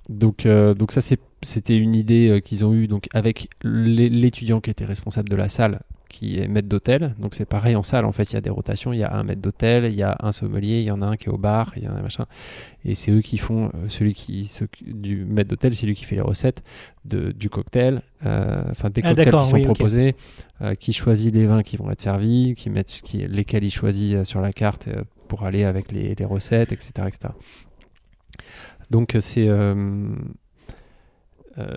[0.10, 1.02] donc, donc ça,
[1.42, 5.50] c'était une idée qu'ils ont eue donc avec l'é- l'étudiant qui était responsable de la
[5.50, 7.16] salle, qui est maître d'hôtel.
[7.20, 8.92] Donc c'est pareil en salle, en fait, il y a des rotations.
[8.92, 11.06] Il y a un maître d'hôtel, il y a un sommelier, il y en a
[11.06, 12.26] un qui est au bar, il y en a un machin.
[12.84, 14.50] Et c'est eux qui font, euh, celui qui
[14.82, 16.64] du maître d'hôtel, c'est lui qui fait les recettes
[17.06, 20.16] de, du cocktail, euh, enfin des Ah, cocktails qui sont oui, proposés,
[20.62, 24.24] euh, qui choisit les vins qui vont être servis, qui mettent, qui, lesquels il choisit
[24.24, 26.92] sur la carte euh, pour aller avec les, les recettes, etc.
[27.08, 27.34] etc.
[28.90, 29.48] Donc c'est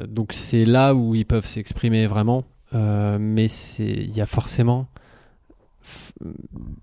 [0.09, 3.47] donc c'est là où ils peuvent s'exprimer vraiment, euh, mais
[3.79, 4.89] il y a forcément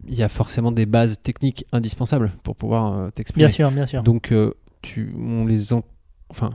[0.07, 3.45] il y a forcément des bases techniques indispensables pour pouvoir euh, t'exprimer.
[3.45, 4.03] Bien sûr, bien sûr.
[4.03, 5.83] Donc euh, tu on les en...
[6.29, 6.51] enfin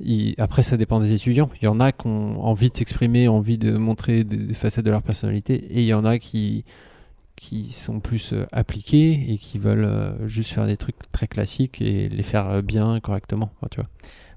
[0.00, 1.48] il- après ça dépend des étudiants.
[1.60, 4.84] Il y en a qui ont envie de s'exprimer, envie de montrer des, des facettes
[4.84, 6.64] de leur personnalité, et il y en a qui
[7.34, 12.08] qui sont plus euh, appliqués et qui veulent juste faire des trucs très classiques et
[12.08, 13.50] les faire bien, correctement.
[13.56, 13.88] Enfin, tu vois.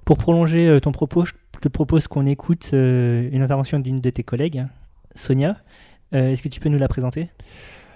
[0.06, 4.24] Pour prolonger ton propos, je te propose qu'on écoute euh, une intervention d'une de tes
[4.24, 4.70] collègues, hein,
[5.16, 5.58] Sonia.
[6.14, 7.30] Euh, Est-ce que tu peux nous la présenter?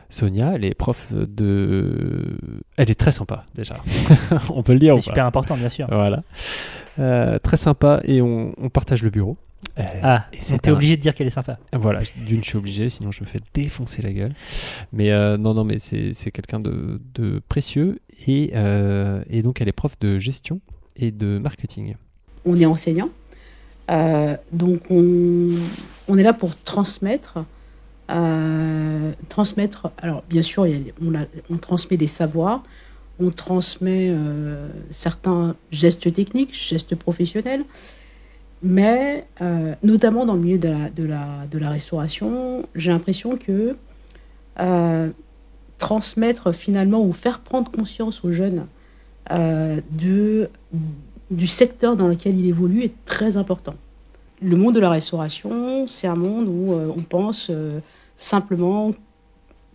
[0.10, 2.38] Sonia, elle est prof de.
[2.78, 3.76] Elle est très sympa, déjà.
[4.50, 5.12] on peut le dire C'est pas?
[5.14, 5.88] super important, bien sûr.
[5.90, 6.24] Voilà.
[7.00, 9.38] Euh, très sympa et on, on partage le bureau.
[9.80, 10.26] Euh, Ah,
[10.62, 11.58] t'es un- obligé de dire qu'elle est sympa.
[11.74, 14.34] Voilà, d'une, je suis obligé, sinon je me fais défoncer la gueule.
[14.94, 19.60] Mais euh, non, non, mais c'est, c'est quelqu'un de, de précieux et, euh, et donc
[19.60, 20.62] elle est prof de gestion
[20.96, 21.96] et de marketing.
[22.46, 23.10] on est enseignant.
[23.92, 27.40] Euh, donc on, est là pour transmettre.
[28.12, 30.68] euh, transmettre, alors bien sûr,
[31.50, 32.64] on, transmet des savoirs,
[33.20, 37.64] on transmet euh, certains gestes techniques, gestes professionnels,
[38.64, 39.28] mais
[39.84, 40.90] notamment dans le milieu de la,
[41.48, 43.76] de la, restauration, j'ai l'impression que
[45.78, 48.66] transmettre finalement ou faire prendre conscience aux jeunes
[49.30, 50.50] de,
[51.32, 53.76] du secteur dans lequel il évolue est très important.
[54.42, 57.80] Le monde de la restauration, c'est un monde où euh, on pense euh,
[58.18, 58.92] simplement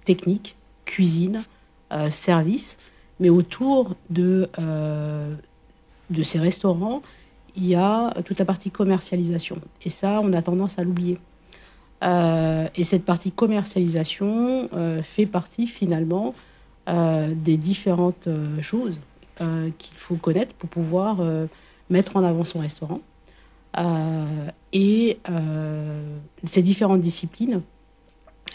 [0.05, 1.45] technique, cuisine,
[1.93, 2.77] euh, service,
[3.19, 4.49] mais autour de,
[6.09, 7.03] de ces restaurants,
[7.55, 9.59] il y a toute la partie commercialisation.
[9.85, 11.19] Et ça, on a tendance à l'oublier.
[12.03, 14.71] Et cette partie commercialisation
[15.03, 16.35] fait partie finalement
[16.87, 18.31] des différentes
[18.63, 19.01] choses
[19.41, 21.47] euh, qu'il faut connaître pour pouvoir euh,
[21.89, 23.01] mettre en avant son restaurant.
[23.79, 25.19] Euh, et
[26.45, 27.63] ces différentes disciplines,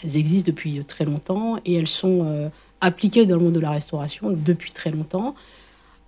[0.04, 4.30] elles existent depuis très longtemps et elles sont appliquées dans le monde de la restauration
[4.30, 5.34] depuis très longtemps.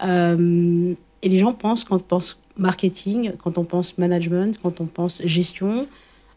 [0.01, 5.21] Et les gens pensent, quand on pense marketing, quand on pense management, quand on pense
[5.25, 5.87] gestion,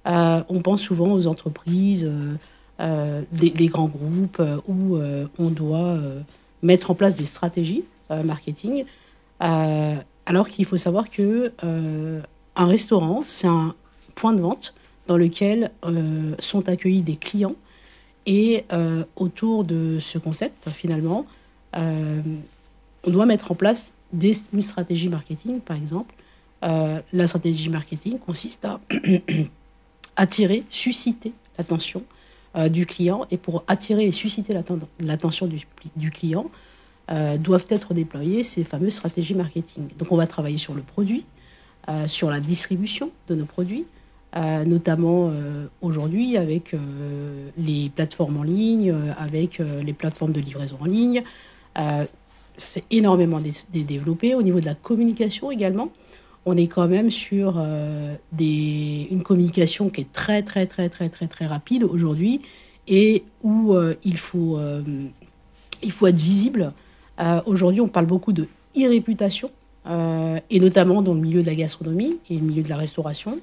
[0.06, 2.10] on pense souvent aux entreprises,
[2.80, 4.98] des, grands groupes où
[5.40, 5.98] on doit
[6.62, 7.84] mettre en place des stratégies
[8.24, 8.86] marketing.
[9.44, 9.96] Euh,
[10.26, 12.22] alors qu'il faut savoir que euh,
[12.56, 13.76] un restaurant, c'est un
[14.16, 14.74] point de vente
[15.08, 17.56] dans lequel euh, sont accueillis des clients.
[18.28, 21.26] Et euh, autour de ce concept, finalement,
[21.76, 22.22] euh,
[23.04, 26.14] on doit mettre en place des, une stratégie marketing, par exemple.
[26.64, 28.80] Euh, la stratégie marketing consiste à
[30.16, 32.04] attirer, susciter l'attention
[32.56, 33.26] euh, du client.
[33.32, 35.50] Et pour attirer et susciter l'atten- l'attention
[35.96, 36.52] du client,
[37.10, 39.88] euh, doivent être déployées ces fameuses stratégies marketing.
[39.98, 41.26] Donc on va travailler sur le produit,
[41.90, 43.86] euh, sur la distribution de nos produits,
[44.36, 45.32] euh, notamment
[45.82, 46.74] aujourd'hui avec
[47.58, 51.24] les plateformes en ligne, avec les plateformes de livraison en ligne.
[52.56, 54.36] C'est énormément dé- dé- développé.
[54.36, 55.90] Au niveau de la communication également,
[56.46, 61.46] on est quand même sur une communication qui est très très très très très très
[61.46, 62.42] rapide aujourd'hui
[62.88, 64.60] et où il, faut,
[65.84, 66.74] il faut être visible.
[67.22, 69.52] Euh, aujourd'hui, on parle beaucoup de e-réputation,
[69.88, 73.40] euh, et notamment dans le milieu de la gastronomie et le milieu de la restauration,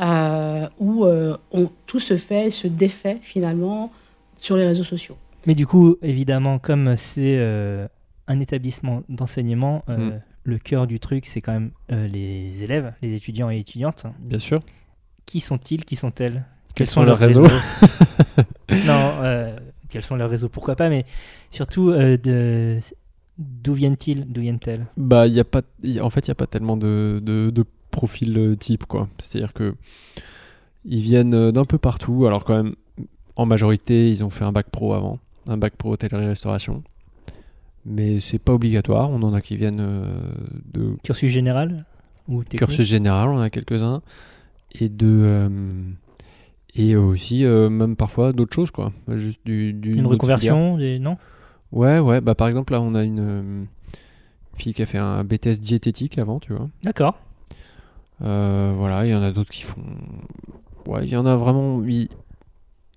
[0.00, 3.90] euh, où euh, on- tout se fait, se défait finalement
[4.36, 5.16] sur les réseaux sociaux.
[5.46, 7.88] Mais du coup, évidemment, comme c'est euh,
[8.28, 10.20] un établissement d'enseignement, euh, Mm.
[10.44, 14.06] le cœur du truc, c'est quand même euh, les élèves, les étudiants et étudiantes.
[14.20, 14.60] Bien sûr.
[15.26, 15.84] Qui sont-ils?
[15.84, 16.44] Qui sont-elles?
[16.74, 17.46] Quels sont leurs réseaux?
[18.86, 19.56] Non, euh,
[19.88, 20.48] quels sont leurs réseaux?
[20.50, 21.04] Pourquoi pas, mais
[21.50, 22.78] surtout, euh, de...
[23.38, 24.24] d'où viennent-ils?
[24.26, 24.86] D'où viennent-elles?
[24.96, 27.20] Bah, il y a pas, y a- en fait, il n'y a pas tellement de,
[27.22, 29.08] de, de profil euh, type, quoi.
[29.18, 29.74] C'est-à-dire que
[30.84, 32.26] ils viennent euh, d'un peu partout.
[32.26, 32.74] Alors, quand même,
[33.36, 36.82] en majorité, ils ont fait un bac pro avant, un bac pro hôtellerie-restauration.
[37.86, 39.10] Mais c'est pas obligatoire.
[39.10, 40.18] On en a qui viennent euh,
[40.74, 41.84] de Cursus général
[42.28, 42.58] ou technique?
[42.60, 44.02] Cursus général, on en a quelques-uns.
[44.72, 45.06] Et de.
[45.06, 45.48] euh,
[46.74, 48.92] et aussi, euh, même parfois, d'autres choses, quoi.
[49.16, 50.98] Juste du, du- Une reconversion des...
[50.98, 51.16] Non?
[51.72, 53.64] Ouais, ouais, bah par exemple là on a une euh,
[54.56, 56.68] fille qui a fait un BTS diététique avant, tu vois.
[56.82, 57.18] D'accord.
[58.22, 59.82] Euh, voilà, il y en a d'autres qui font.
[60.86, 61.82] Ouais, il y en a vraiment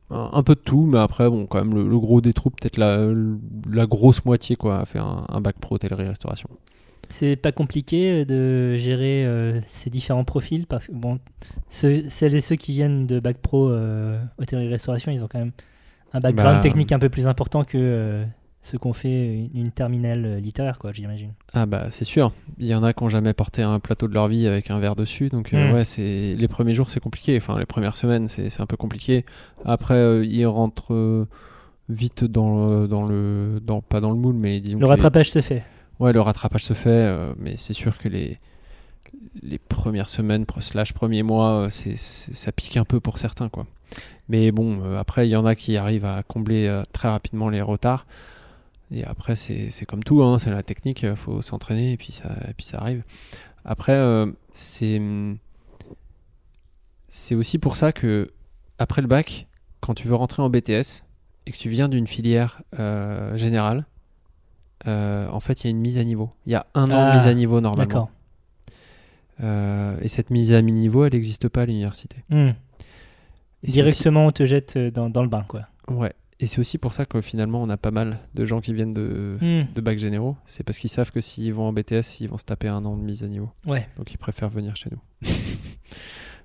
[0.10, 2.60] un, un peu de tout, mais après, bon, quand même, le, le gros des troupes,
[2.60, 3.08] peut-être la,
[3.70, 6.50] la grosse moitié, quoi, a fait un, un bac pro hôtellerie-restauration.
[7.10, 11.20] C'est pas compliqué de gérer euh, ces différents profils parce que bon,
[11.70, 15.52] ceux, celles et ceux qui viennent de bac pro euh, hôtellerie-restauration, ils ont quand même
[16.14, 18.26] un background Bah, technique un peu plus important que
[18.78, 21.32] qui ont fait une, terminale euh, littéraire, quoi, j'imagine.
[21.54, 24.14] Ah bah c'est sûr, il y en a qui n'ont jamais porté un plateau de
[24.14, 25.74] leur vie avec un verre dessus, donc euh, Mm.
[25.74, 29.26] ouais, c'est les premiers jours c'est compliqué, enfin les premières semaines c'est un peu compliqué.
[29.66, 31.26] Après euh, ils rentrent euh,
[31.90, 35.32] vite dans le, dans le dans pas dans le moule, mais disons Le les- rattrapage
[35.32, 35.64] se fait.
[36.00, 38.38] Ouais, le rattrapage se fait, mais c'est sûr que les,
[39.44, 43.68] les premières semaines, slash premiers mois, c'est, ça pique un peu pour certains, quoi.
[44.28, 48.08] Mais bon, après, il y en a qui arrivent à combler très rapidement les retards.
[48.92, 52.36] Et après, c'est comme tout, hein, c'est la technique, il faut s'entraîner et, puis ça-
[52.50, 53.04] et puis ça arrive.
[53.64, 55.00] Après, euh, c'est
[57.08, 58.32] c'est aussi pour ça que,
[58.80, 59.48] après le bac,
[59.80, 61.04] quand tu veux rentrer en BTS
[61.46, 63.86] et que tu viens d'une filière euh, générale,
[64.88, 66.30] euh, en fait, il y a une mise à niveau.
[66.46, 67.84] Il y a un an Ah, de mise à niveau normalement.
[67.88, 68.10] D'accord.
[69.44, 72.18] Euh, et cette mise à niveau, elle n'existe pas à l'université.
[72.30, 72.52] Hmm.
[73.64, 75.68] Directement, on te jette euh, dans, dans le bain, quoi.
[75.88, 76.14] Ouais.
[76.44, 78.94] Et c'est aussi pour ça que finalement, on a pas mal de gens qui viennent
[78.96, 79.66] de, Hmm.
[79.74, 80.36] de bacs généraux.
[80.46, 82.98] C'est parce qu'ils savent que s'ils vont en BTS, ils vont se taper un an
[82.98, 83.50] de mise à niveau.
[83.68, 83.88] Ouais.
[83.96, 85.00] Donc ils préfèrent venir chez nous.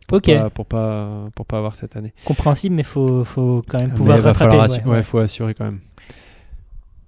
[0.06, 0.26] pour Ok.
[0.26, 2.12] Pas, pour, pas, pour pas avoir cette année.
[2.26, 4.50] Compréhensible, mais faut, faut quand même pouvoir il va rattraper.
[4.50, 4.90] falloir ouais, ouais.
[4.98, 5.80] ouais, faut assurer quand même.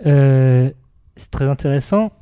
[0.06, 0.70] Euh,
[1.16, 2.12] c'est très intéressant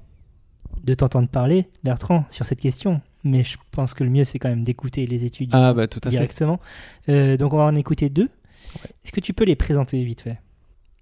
[0.83, 3.01] de t'entendre parler, Bertrand, sur cette question.
[3.25, 5.99] Mais je pense que le mieux, c'est quand même d'écouter les études Ah bah tout
[6.03, 6.11] à fait.
[6.11, 6.61] directement.
[7.09, 8.29] Euh, donc, on va en écouter deux.
[9.05, 10.39] Est-ce que tu peux les présenter vite fait?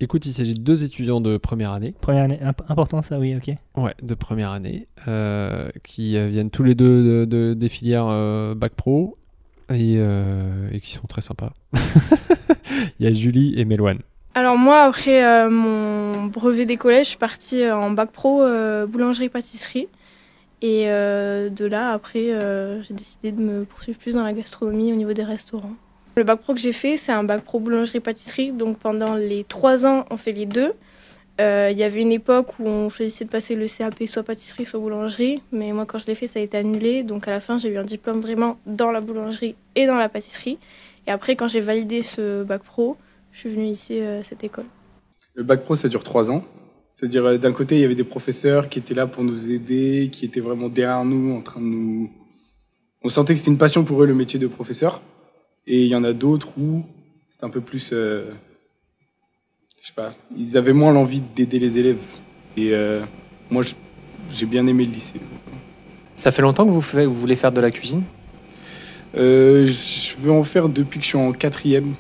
[0.01, 1.95] Écoute, il s'agit de deux étudiants de première année.
[2.01, 3.55] Première année, imp- important ça, oui, ok.
[3.81, 8.07] Ouais, de première année, euh, qui euh, viennent tous les deux de, de- des filières
[8.09, 9.17] euh, bac pro
[9.71, 11.53] et, euh, et qui sont très sympas.
[12.99, 14.01] Il y a Julie et Méloine.
[14.35, 18.87] Alors moi, après euh, mon brevet des collèges, je suis partie en bac pro euh,
[18.87, 19.87] boulangerie-pâtisserie.
[20.61, 24.93] Et euh, de là, après, euh, j'ai décidé de me poursuivre plus dans la gastronomie
[24.93, 25.75] au niveau des restaurants.
[26.17, 28.53] Le bac pro que j'ai fait, c'est un bac pro boulangerie-pâtisserie.
[28.53, 30.73] Donc pendant les trois ans, on fait les deux.
[31.41, 34.65] Euh, Il y avait une époque où on choisissait de passer le CAP soit pâtisserie,
[34.65, 35.43] soit boulangerie.
[35.51, 37.03] Mais moi, quand je l'ai fait, ça a été annulé.
[37.03, 40.09] Donc à la fin, j'ai eu un diplôme vraiment dans la boulangerie et dans la
[40.09, 40.59] pâtisserie.
[41.07, 42.97] Et après, quand j'ai validé ce bac pro,
[43.33, 44.67] je suis venue ici euh, à cette école.
[45.35, 46.45] Le bac pro, ça dure trois ans.
[46.93, 50.11] C'est-à-dire, euh, d'un côté, il y avait des professeurs qui étaient là pour nous aider,
[50.13, 52.09] qui étaient vraiment derrière nous, en train de nous.
[53.03, 55.03] On sentait que c'était une passion pour eux, le métier de professeur.
[55.67, 56.85] Et il y en a d'autres où
[57.31, 57.91] c'était un peu plus.
[57.93, 58.31] euh,
[59.81, 60.15] Je sais pas.
[60.37, 61.99] Ils avaient moins l'envie d'aider les élèves.
[62.57, 63.03] Et euh,
[63.51, 63.63] moi,
[64.33, 65.21] j'ai bien aimé le lycée.
[66.17, 68.03] Ça fait longtemps que vous, faites- vous voulez faire de la cuisine?
[69.17, 71.95] Euh, je veux en faire depuis que je suis en quatrième.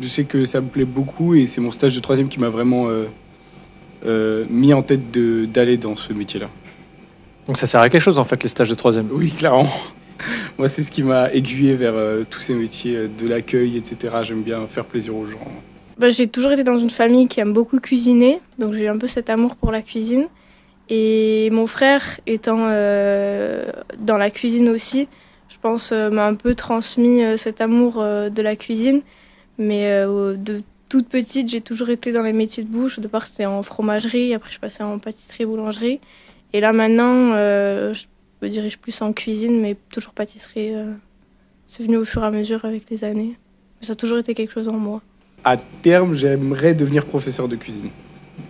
[0.00, 2.48] Je sais que ça me plaît beaucoup et c'est mon stage de troisième qui m'a
[2.50, 2.88] vraiment
[4.48, 5.10] mis en tête
[5.50, 6.48] d'aller dans ce métier-là.
[7.48, 9.08] Donc ça sert à quelque chose en fait les stages de troisième?
[9.10, 9.68] Oui, clairement.
[10.58, 14.16] Moi, c'est ce qui m'a aiguillé vers euh, tous ces métiers euh, de l'accueil, etc.
[14.22, 15.38] J'aime bien faire plaisir aux gens.
[15.98, 19.08] Bah, j'ai toujours été dans une famille qui aime beaucoup cuisiner, donc j'ai un peu
[19.08, 20.26] cet amour pour la cuisine.
[20.88, 25.08] Et mon frère étant euh, dans la cuisine aussi,
[25.48, 29.02] je pense m'a un peu transmis cet amour de la cuisine.
[29.58, 32.98] Mais de toute petite, j'ai toujours été dans les métiers de bouche.
[32.98, 36.00] Au départ, c'était en fromagerie, après je passée en pâtisserie, boulangerie.
[36.54, 38.04] Et là maintenant, je
[38.42, 40.74] me dirige plus en cuisine, mais toujours pâtisserie.
[40.74, 40.92] euh.
[41.66, 43.36] C'est venu au fur et à mesure avec les années.
[43.80, 45.02] Mais ça a toujours été quelque chose en moi.
[45.44, 47.90] À terme, j'aimerais devenir professeur de cuisine.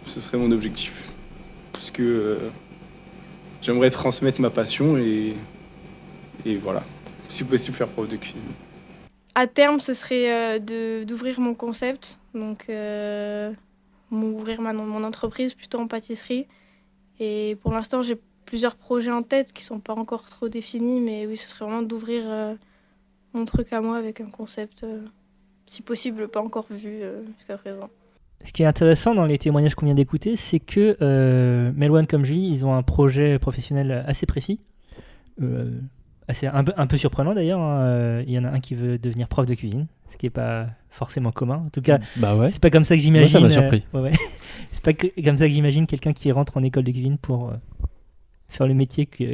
[0.07, 1.11] Ce serait mon objectif.
[1.73, 2.37] Parce que euh,
[3.61, 5.35] j'aimerais transmettre ma passion et,
[6.47, 6.85] et voilà.
[7.29, 8.41] Si possible, faire prof de cuisine.
[9.35, 13.53] À terme, ce serait euh, d'ouvrir mon concept, donc euh,
[14.11, 16.47] m'ouvrir ma- mon entreprise plutôt en pâtisserie.
[17.21, 18.17] Et pour l'instant, j'ai
[18.49, 21.83] plusieurs projets en tête qui sont pas encore trop définis, mais oui, ce serait vraiment
[21.83, 22.55] d'ouvrir euh,
[23.35, 25.01] mon truc à moi avec un concept, euh,
[25.67, 27.91] si possible, pas encore vu euh, jusqu'à présent.
[28.43, 32.25] Ce qui est intéressant dans les témoignages qu'on vient d'écouter, c'est que euh, Melwan comme
[32.25, 34.61] Julie, ils ont un projet professionnel assez précis.
[35.43, 35.71] Euh,
[36.27, 37.61] assez, un, peu, un peu surprenant d'ailleurs.
[37.61, 38.23] hein.
[38.27, 40.67] Il y en a un qui veut devenir prof de cuisine, ce qui n'est pas
[40.89, 41.63] forcément commun.
[41.67, 42.51] En tout cas, Bah ouais.
[42.51, 43.29] c'est pas comme ça que j'imagine.
[43.29, 43.85] Ça m'a surpris.
[43.95, 44.17] euh, ouais, ouais.
[44.73, 47.49] c'est pas que- comme ça que j'imagine quelqu'un qui rentre en école de cuisine pour
[47.51, 47.55] euh,
[48.49, 49.25] faire le métier que,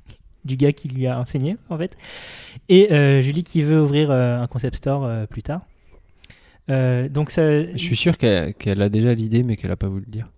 [0.44, 1.96] du gars qui lui a enseigné, en fait.
[2.68, 5.62] Et euh, Julie qui veut ouvrir euh, un concept store euh, plus tard.
[6.68, 10.12] Donc ça, Je suis sûr qu'elle a déjà l'idée, mais qu'elle a pas voulu le
[10.12, 10.28] dire.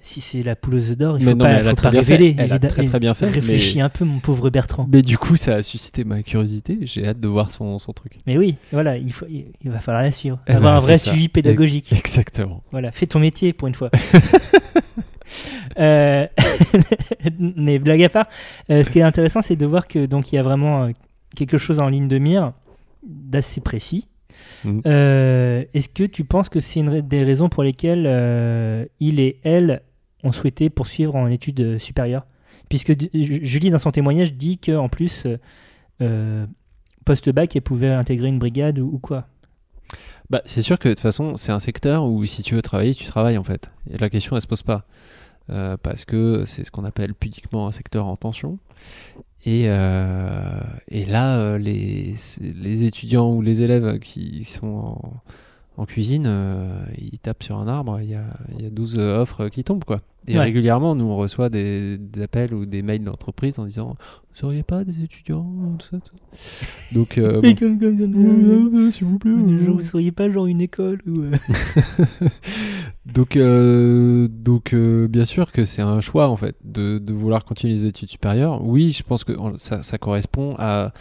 [0.00, 2.34] Si c'est la poule aux d'or, il Mais faut non, pas, faut pas révéler.
[2.38, 4.88] Elle a très, très bien fait, Réfléchis mais- un peu, mon pauvre Bertrand.
[4.90, 6.78] Mais du coup, ça a suscité ma curiosité.
[6.82, 8.14] J'ai hâte de voir son, son truc.
[8.26, 10.38] Mais oui, voilà, il, faut, il, il va falloir la suivre.
[10.46, 11.10] Eh Avoir ben, un vrai ça.
[11.10, 11.92] suivi pédagogique.
[11.92, 12.62] Exactement.
[12.70, 13.90] Voilà, fais ton métier pour une fois.
[15.78, 16.26] Euh,
[17.38, 18.26] mais blague à part,
[18.70, 20.90] euh, ce qui est intéressant, c'est de voir que donc il y a vraiment euh,
[21.36, 22.52] quelque chose en ligne de mire
[23.02, 24.08] d'assez précis.
[24.86, 29.40] Euh, Est-ce que tu penses que c'est une des raisons pour lesquelles euh, il et
[29.42, 29.82] elle
[30.22, 32.26] ont souhaité poursuivre en études supérieures?
[32.68, 35.26] Puisque Julie, dans son témoignage, dit qu'en plus,
[36.00, 36.46] euh,
[37.04, 39.26] post-bac, elle pouvait intégrer une brigade ou, ou quoi?
[40.30, 42.94] Bah, c'est sûr que de toute façon, c'est un secteur où si tu veux travailler,
[42.94, 43.70] tu travailles en fait.
[43.90, 44.86] Et la question, elle se pose pas.
[45.50, 48.58] Euh, parce que c'est ce qu'on appelle pudiquement un secteur en tension.
[49.44, 55.22] Et, euh, là, euh, les, les étudiants ou les élèves qui sont en,
[55.78, 58.24] en cuisine, euh, ils tapent sur un arbre, il y a,
[58.58, 59.84] il y a 12 offres qui tombent.
[59.84, 60.00] quoi.
[60.28, 60.44] Et Ouais.
[60.44, 63.96] régulièrement, nous, on reçoit des, des appels ou des mails d'entreprise en disant
[64.36, 65.44] Vous n'auriez pas des étudiants
[65.78, 66.66] tout ça, tout ça?
[66.92, 67.58] Donc, euh, C'est bon.
[67.58, 68.04] comme, comme ça.
[68.04, 69.32] Euh, euh, s'il vous plaît.
[69.32, 69.64] euh.
[69.64, 71.22] Genre, vous seriez pas genre une école ou.
[71.22, 71.32] euh,
[73.06, 77.44] donc, euh, donc euh, bien sûr que c'est un choix en fait de, de vouloir
[77.44, 78.62] continuer les études supérieures.
[78.64, 80.92] Oui, je pense que ça correspond à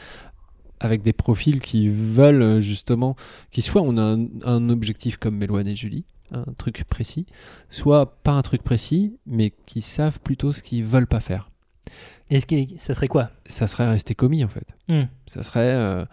[0.84, 3.15] avec des profils qui veulent euh, justement,
[3.52, 7.26] qui soit on a un, un objectif comme Méloine et Julie, un truc précis,
[7.70, 11.50] soit pas un truc précis, mais qui savent plutôt ce qu'ils veulent pas faire.
[12.30, 13.30] Est-ce que ça serait quoi?
[13.46, 14.65] Ça serait rester commis en fait.
[14.88, 15.04] Hmm.
[15.28, 16.06] Ça serait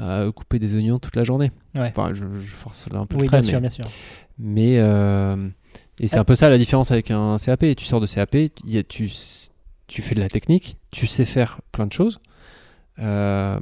[0.00, 1.52] euh, couper des oignons toute la journée.
[1.74, 1.88] Ouais.
[1.88, 3.84] Enfin, je, je force là un peu le Oui, trait, bien mais- sûr, bien sûr.
[4.38, 5.48] mais euh,
[5.98, 6.20] et c'est Ah.
[6.22, 7.76] un peu ça la différence avec un CAP.
[7.76, 9.50] Tu sors de CAP, il y a- tu, s-
[9.86, 12.18] tu fais de la technique, tu sais faire plein de choses.
[12.98, 13.58] Euh,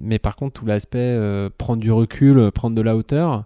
[0.00, 3.44] mais par contre, tout l'aspect euh, prendre du recul, prendre de la hauteur,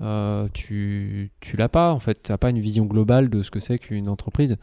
[0.00, 2.22] euh, tu, tu l'as pas en fait.
[2.22, 4.56] Tu n'as pas une vision globale de ce que c'est qu'une entreprise.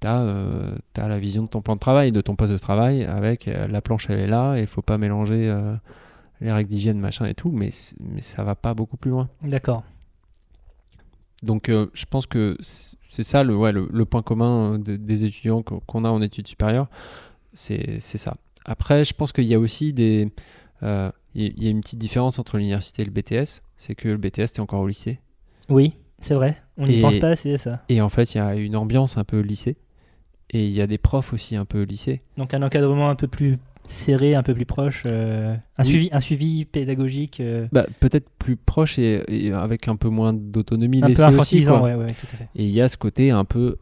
[0.00, 3.48] Tu as, la vision de ton plan de travail, de ton poste de travail, avec
[3.48, 5.74] euh, la planche elle est là, et il faut pas mélanger euh,
[6.40, 9.28] les règles d'hygiène, machin et tout, mais, mais ça va pas beaucoup plus loin.
[9.42, 9.82] D'accord.
[11.42, 14.96] Donc euh, je pense que c'est ça le, ouais, le, le point commun euh, de-
[14.96, 16.88] des étudiants qu'on a en études supérieures,
[17.54, 18.32] c'est ça.
[18.68, 20.28] Après, je pense qu'il y a aussi des...
[20.82, 24.16] euh, Il y- a une petite différence entre l'université et le BTS, c'est que le
[24.18, 25.18] BTS, t'es encore au lycée.
[25.68, 26.56] Oui, c'est vrai.
[26.76, 27.82] On n'y pense pas assez, ça.
[27.88, 29.76] Et en fait, il y a une ambiance un peu lycée.
[30.50, 32.20] Et il y a des profs aussi un peu lycée.
[32.38, 35.88] Donc un encadrement un peu plus serré, un peu plus proche, euh, un, Oui.
[35.88, 40.32] suivi, un suivi pédagogique euh, Bah, Peut-être plus proche et, et avec un peu moins
[40.32, 41.78] d'autonomie un laissée peu aussi, infantilisant.
[41.80, 41.88] quoi.
[41.88, 42.48] ouais, ouais, tout à fait.
[42.54, 43.76] Et il y a ce côté un peu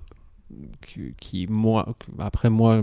[1.18, 2.82] qui, moi, après moi,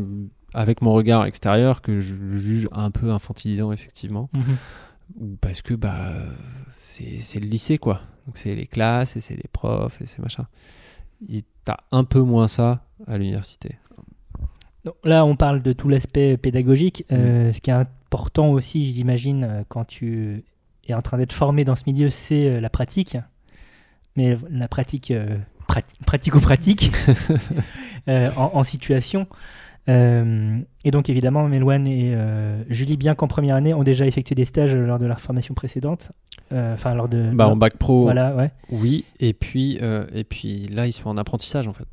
[0.53, 4.57] avec mon regard extérieur, que je juge un peu infantilisant effectivement, Mhm.
[5.19, 6.13] ou parce que bah
[6.77, 8.01] c'est le lycée quoi.
[8.25, 10.45] Donc c'est les classes et c'est les profs et c'est machin.
[11.65, 13.77] T'as un peu moins ça à l'université.
[15.05, 17.05] Là, on parle de tout l'aspect pédagogique.
[17.09, 17.13] Mm.
[17.15, 20.43] Euh, ce qui est important aussi, j'imagine, euh, quand tu
[20.89, 23.15] es en train d'être formé dans ce milieu, c'est euh, la pratique.
[24.17, 25.37] Mais la pratique, euh,
[25.69, 26.91] prati- pratico-pratique,
[28.09, 29.25] euh, en, en situation.
[29.89, 34.33] Euh, et donc, évidemment, Méloine et euh, Julie, bien qu'en première année, ont déjà effectué
[34.35, 36.11] des stages lors de leur formation précédente.
[36.51, 37.31] Euh, Enfin, lors de.
[37.33, 38.51] Bah en bac pro, Voilà, ouais.
[38.69, 39.05] oui.
[39.19, 41.85] Et puis euh, et puis là ils sont en apprentissage en fait.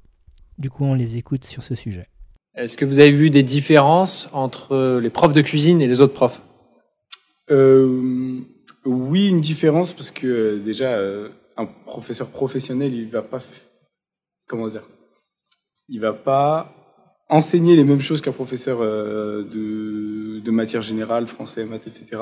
[0.59, 2.07] Du coup, on les écoute sur ce sujet.
[2.55, 6.13] Est-ce que vous avez vu des différences entre les profs de cuisine et les autres
[6.15, 6.43] profs?
[7.51, 8.41] Euh,
[8.85, 13.43] oui, une différence parce que euh, déjà, euh, un professeur professionnel, il va pas, f-
[14.47, 14.83] comment dire,
[15.89, 16.73] il va pas
[17.31, 22.21] enseigner les mêmes choses qu'un professeur euh, de, de matière générale, français, maths, etc.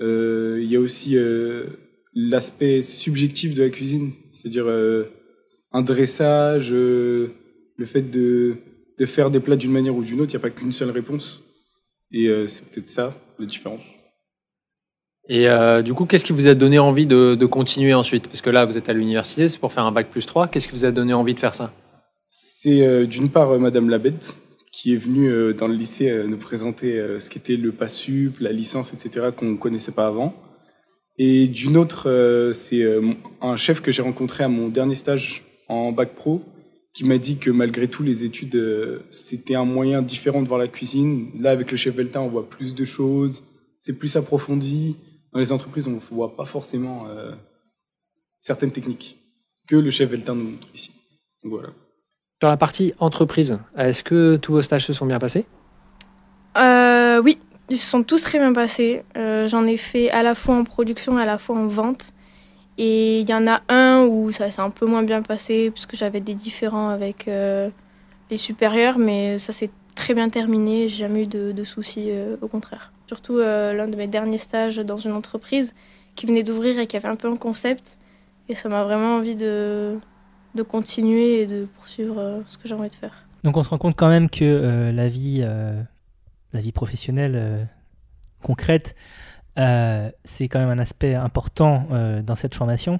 [0.00, 1.66] Euh, il y a aussi euh,
[2.14, 4.66] l'aspect subjectif de la cuisine, c'est-à-dire
[5.72, 7.30] un dressage, le
[7.84, 8.56] fait de,
[8.98, 10.90] de faire des plats d'une manière ou d'une autre, il n'y a pas qu'une seule
[10.90, 11.44] réponse.
[12.10, 13.80] Et c'est peut-être ça, la différence.
[15.28, 15.46] Et
[15.84, 18.26] du coup, qu'est-ce qui vous a donné envie de, de continuer ensuite?
[18.26, 20.48] Parce que là, vous êtes à l'université, c'est pour faire un bac plus 3.
[20.48, 21.72] Qu'est-ce qui vous a donné envie de faire ça?
[22.32, 24.34] C'est euh, d'une part euh, Madame Labette
[24.70, 28.94] qui est venue euh, dans le lycée nous présenter ce qu'était le PASSUP, la licence,
[28.94, 30.32] etc., qu'on ne connaissait pas avant.
[31.18, 32.82] Et d'une autre, c'est
[33.42, 36.40] un chef que j'ai rencontré à mon dernier stage en bac pro
[36.94, 40.68] qui m'a dit que malgré tout, les études, c'était un moyen différent de voir la
[40.68, 41.30] cuisine.
[41.38, 43.44] Là, avec le chef Veltin, on voit plus de choses,
[43.76, 44.96] c'est plus approfondi.
[45.32, 47.06] Dans les entreprises, on ne voit pas forcément
[48.38, 49.18] certaines techniques
[49.66, 50.92] que le chef Veltin nous montre ici.
[51.42, 51.70] Donc voilà.
[52.40, 55.44] Sur la partie entreprise, est-ce que tous vos stages se sont bien passés?
[56.56, 59.02] Euh, oui, ils se sont tous très bien passés.
[59.18, 62.14] Euh, J'en ai fait à la fois en production et à la fois en vente.
[62.78, 65.84] Et il y en a un où ça s'est un peu moins bien passé parce
[65.84, 67.68] que j'avais des différends avec euh,
[68.30, 70.88] les supérieurs, mais ça s'est très bien terminé.
[70.88, 72.08] J'ai jamais eu de, soucis,
[72.40, 72.90] au contraire.
[73.06, 75.74] Surtout l'un de mes derniers stages dans une entreprise
[76.16, 77.98] qui venait d'ouvrir et qui avait un peu un concept.
[78.48, 79.98] Et ça m'a vraiment envie de,
[80.54, 83.26] de continuer et de poursuivre euh, ce que j'ai envie de faire.
[83.44, 85.82] Donc on se rend compte quand même que euh, la vie, euh,
[86.52, 87.68] la vie professionnelle
[88.42, 88.94] concrète,
[89.56, 91.86] c'est quand même un aspect important
[92.24, 92.98] dans cette formation,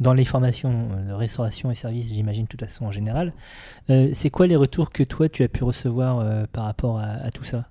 [0.00, 3.34] dans les formations de restauration et services, j'imagine de toute façon en général.
[3.88, 7.68] C'est quoi les retours que toi tu as pu recevoir par rapport à tout ça?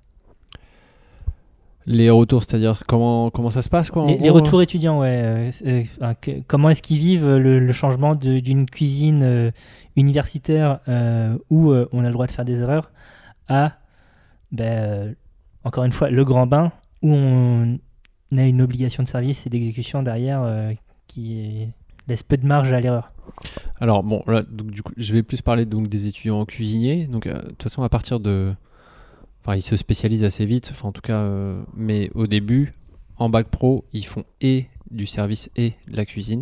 [1.89, 5.21] Les retours, c'est-à-dire comment, comment ça se passe quoi, Les, les gros, retours étudiants, ouais.
[5.23, 6.13] euh, euh,
[6.45, 9.51] comment est-ce qu'ils vivent le, le changement d'une cuisine euh,
[9.95, 12.91] universitaire euh, où euh, on a le droit de faire des erreurs
[13.47, 13.77] à,
[14.51, 15.13] ben, euh,
[15.63, 17.77] encore une fois, le grand bain où on
[18.35, 20.73] a une obligation de service et d'exécution derrière euh,
[21.07, 21.67] qui
[22.09, 23.13] laisse peu de marge à l'erreur.
[23.79, 27.07] Alors bon, là, donc, du coup, je vais plus parler donc des étudiants cuisiniers.
[27.07, 28.53] Donc euh, de toute façon, à partir de,
[29.47, 30.69] enfin, ils se spécialisent assez vite.
[30.71, 32.71] Enfin, en tout cas, euh, mais au début,
[33.15, 36.41] en bac pro, ils font et du service et de la cuisine.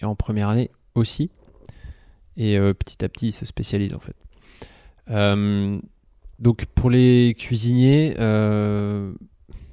[0.00, 1.30] Et en première année aussi.
[2.36, 4.16] Et euh, petit à petit, ils se spécialisent en fait.
[5.08, 5.80] Euh,
[6.38, 9.14] donc pour les cuisiniers, de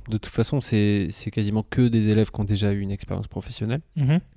[0.10, 3.82] toute façon, c'est c'est quasiment que des élèves qui ont déjà eu une expérience professionnelle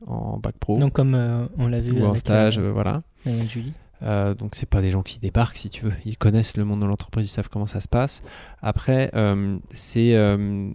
[0.07, 1.15] en bac pro Donc comme
[1.59, 3.03] on l'a vu ou en avec, stage, voilà.
[3.27, 3.75] avec Julie.
[4.03, 5.93] Euh, donc c'est pas des gens qui débarquent si tu veux.
[6.05, 8.23] Ils connaissent le monde de l'entreprise, ils savent comment ça se passe.
[8.63, 10.71] Après, euh, c'est euh,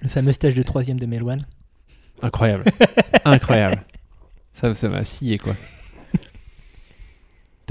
[0.00, 1.44] Le fameux stage de troisième de Melouane.
[2.22, 2.64] incroyable,
[3.24, 3.82] incroyable.
[4.52, 5.54] Ça, ça m'a scié quoi.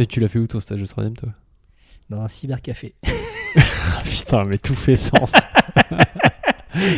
[0.10, 1.30] Tu l'as fait où ton stage de troisième toi?
[2.10, 2.94] Dans un cybercafé.
[3.56, 5.32] Ah, Putain, mais tout fait sens.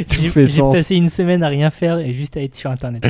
[0.09, 0.73] tout J'ai fait j'ai sens.
[0.73, 3.03] passé une semaine à rien faire et juste à être sur internet.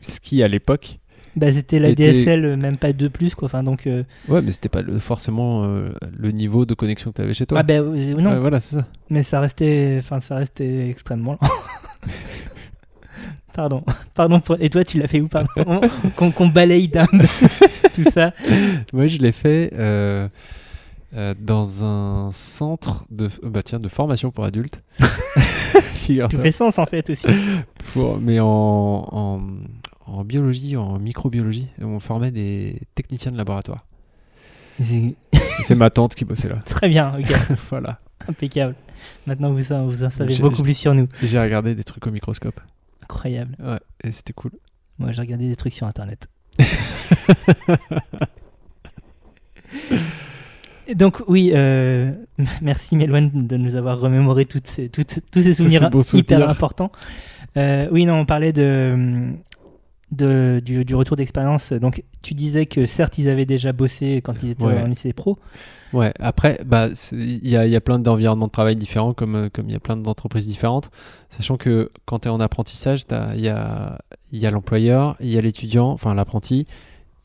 [0.00, 1.00] Ce qui à l'époque,
[1.38, 3.46] Bah, c'était la Était- DSL, euh, même pas 2 quoi.
[3.46, 7.16] Enfin, donc, euh, ouais, mais c'était pas le- forcément euh, le niveau de connexion que
[7.16, 7.58] tu avais chez toi.
[7.58, 7.94] ah, bah, non,
[8.30, 8.86] Ouais, voilà, c'est ça.
[9.10, 11.48] mais ça restait, enfin, ça restait extrêmement lent.
[13.54, 13.82] Pardon,
[14.14, 14.38] pardon.
[14.40, 14.56] Pour...
[14.60, 15.80] Et toi, tu l'as fait où, pardon?
[16.16, 17.06] Qu'on balaye d'un
[17.94, 18.32] tout ça?
[18.92, 20.28] Moi, je l'ai fait euh,
[21.16, 24.82] euh, dans un centre de, bah, tiens, de formation pour adultes.
[26.08, 27.26] Tout fait sens en fait aussi.
[27.92, 29.40] Pour- mais en, en,
[30.08, 33.86] en biologie, en microbiologie, on formait des techniciens de laboratoire.
[34.80, 36.56] C'est ma tante qui bossait là.
[36.64, 37.32] Très bien, ok,
[37.70, 37.98] voilà.
[38.28, 38.74] impeccable.
[39.26, 41.08] Maintenant, vous, en- vous en savez beaucoup plus sur nous.
[41.22, 42.60] J'ai regardé des trucs au microscope.
[43.02, 43.56] Incroyable.
[43.62, 44.52] Ouais, et c'était cool.
[44.98, 46.28] Moi, j'ai regardé des trucs sur internet.
[50.86, 52.12] Et Donc oui, euh,
[52.62, 56.48] merci Méloine de nous avoir remémoré toutes ces, toutes, tous ces souvenirs hyper souvenirs.
[56.48, 56.90] importants.
[57.58, 59.32] Euh, oui, non, on parlait de,
[60.12, 61.72] de, du, du retour d'expérience.
[61.72, 64.80] Donc tu disais que certes, ils avaient déjà bossé quand ils étaient Ouais.
[64.82, 65.38] en lycée pro.
[65.94, 69.48] Ouais, après, bah, il y a, y a plein d'environnements de travail différents, comme euh,
[69.50, 70.90] comme il y a plein d'entreprises différentes.
[71.30, 73.02] Sachant que quand tu es en apprentissage,
[73.34, 73.98] il y a,
[74.32, 76.66] y a l'employeur, il y a l'étudiant, enfin l'apprenti,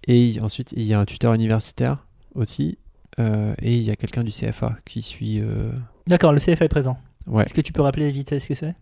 [0.08, 2.06] et ensuite il y a un tuteur universitaire
[2.36, 2.78] aussi,
[3.20, 5.40] euh, et il y a quelqu'un du CFA qui suit.
[5.42, 5.72] euh,
[6.08, 6.98] D'accord, le CFA est présent.
[7.28, 8.76] ouais, Est-ce que tu peux rappeler vite ce que c'est?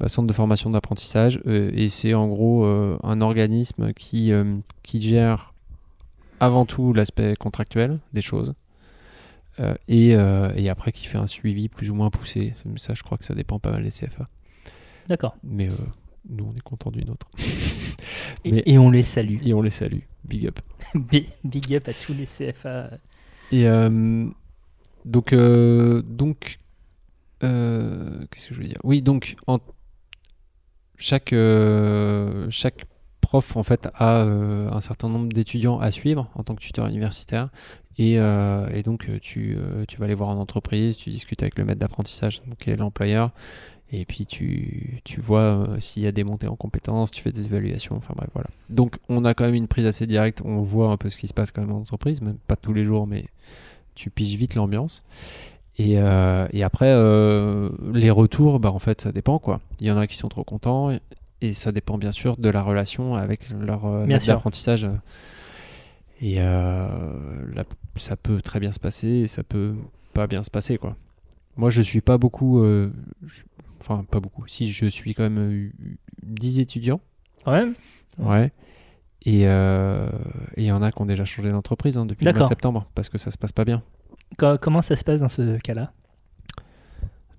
[0.00, 4.56] Bah, centre de formation d'apprentissage, euh, et c'est en gros euh, un organisme qui, euh,
[4.82, 5.52] qui gère
[6.40, 8.54] avant tout l'aspect contractuel des choses.
[9.88, 12.54] et, et après qui fait un suivi plus ou moins poussé.
[12.76, 14.24] Ça, je crois que ça dépend pas mal des CFA.
[15.06, 15.36] D'accord.
[15.44, 15.68] Mais
[16.30, 17.28] nous, on est content du nôtre.
[18.44, 19.36] Et, Mais- et on les salue.
[19.44, 19.98] Et on les salue.
[20.24, 20.60] Big up.
[20.94, 22.90] Big big up à tous les CFA.
[23.52, 24.30] Et euh,
[25.04, 26.58] donc, euh, donc
[27.42, 28.78] euh, qu'est-ce que je veux dire?
[28.84, 29.58] Oui, donc en,
[31.00, 32.84] chaque euh, chaque
[33.20, 36.86] prof en fait a euh, un certain nombre d'étudiants à suivre en tant que tuteur
[36.86, 37.48] universitaire.
[37.98, 41.80] Et, euh, donc tu, tu vas aller voir en entreprise, tu discutes avec le maître
[41.80, 43.30] d'apprentissage, qui est l'employeur,
[43.92, 47.44] et puis tu, tu vois s'il y a des montées en compétences, tu fais des
[47.44, 48.48] évaluations, enfin bref, voilà.
[48.70, 51.28] Donc on a quand même une prise assez directe, on voit un peu ce qui
[51.28, 53.26] se passe quand même en entreprise, même pas tous les jours, mais
[53.94, 55.02] tu piges vite l'ambiance.
[55.82, 59.60] Et, euh, et après, euh, les retours, bah, en fait, ça dépend quoi.
[59.80, 61.00] Il y en a qui sont trop contents, et,
[61.40, 64.04] et ça dépend bien sûr de la relation avec leur euh,
[64.34, 64.86] d'apprentissage.
[66.20, 66.98] Et euh,
[67.54, 67.64] là,
[67.96, 69.74] ça peut très bien se passer, et ça peut
[70.12, 70.96] pas bien se passer quoi.
[71.56, 73.42] Moi, je suis pas beaucoup, je-
[73.80, 74.46] enfin pas beaucoup.
[74.46, 75.70] Si je suis quand même euh,
[76.22, 77.00] 10 étudiants,
[77.44, 77.74] Quand même
[78.18, 78.52] ouais.
[79.24, 82.48] Et il y en a qui ont déjà changé d'entreprise hein, depuis le mois de
[82.48, 83.82] septembre parce que ça se passe pas bien.
[84.38, 85.92] Co- Comment ça se passe dans ce cas-là?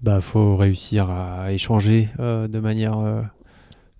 [0.01, 3.21] Bah, faut réussir à échanger euh, de manière euh,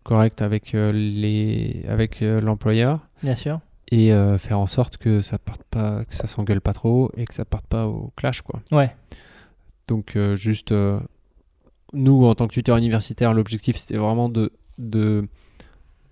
[0.04, 3.60] correcte avec euh, les avec l'employeur Bien sûr.
[3.92, 7.34] et faire en sorte que ça parte pas, que ça s'engueule pas trop et que
[7.34, 8.62] ça parte pas au clash quoi.
[8.72, 8.96] Ouais.
[9.88, 10.74] Donc juste
[11.94, 15.28] nous en tant que tuteur universitaire, l'objectif c'était vraiment de de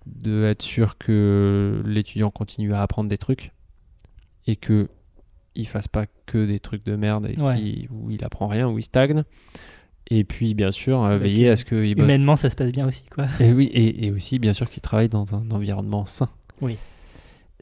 [0.06, 3.52] de être sûr que l'étudiant continue à apprendre des trucs
[4.46, 4.88] et que
[5.54, 7.56] il fasse pas que des trucs de merde et Ouais.
[7.56, 9.24] qu'il- où il apprend rien, où il stagne.
[10.12, 12.04] Et puis bien sûr euh, veiller à ce qu'il bosse.
[12.04, 13.26] Humainement, ça se passe bien aussi, quoi.
[13.38, 16.28] Et oui, et, et aussi bien sûr qu'il travaille dans un environnement sain.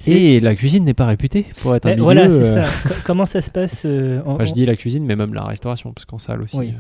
[0.01, 2.05] C'est- Et la cuisine n'est pas réputée pour être un Eh, milieu.
[2.05, 2.89] voilà, c'est euh, ça.
[2.89, 5.43] Co- comment ça se passe euh, en- enfin, je dis la cuisine, mais même la
[5.45, 6.57] restauration, parce qu'en salle aussi.
[6.57, 6.73] Oui.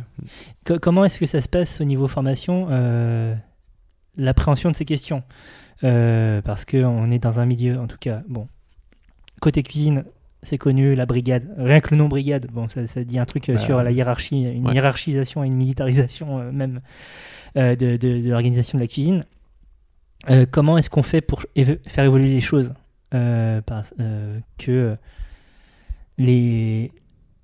[0.64, 2.68] Co- comment est-ce que ça se passe au niveau formation,
[4.16, 5.22] l'appréhension de ces questions?
[5.80, 8.46] Parce qu'on est dans un milieu, en tout cas, bon,
[9.40, 10.04] côté cuisine,
[10.43, 13.49] c'est connu, la brigade, rien que le nom brigade, bon, ça, ça dit un truc
[13.49, 14.74] euh, Bah, sur la hiérarchie, une ouais.
[14.74, 16.80] hiérarchisation et une militarisation euh, même
[17.57, 19.24] euh, de, de- de l'organisation de la cuisine.
[20.51, 22.74] Comment est-ce qu'on fait pour éve- faire évoluer les choses
[24.59, 24.97] que
[26.18, 26.93] les,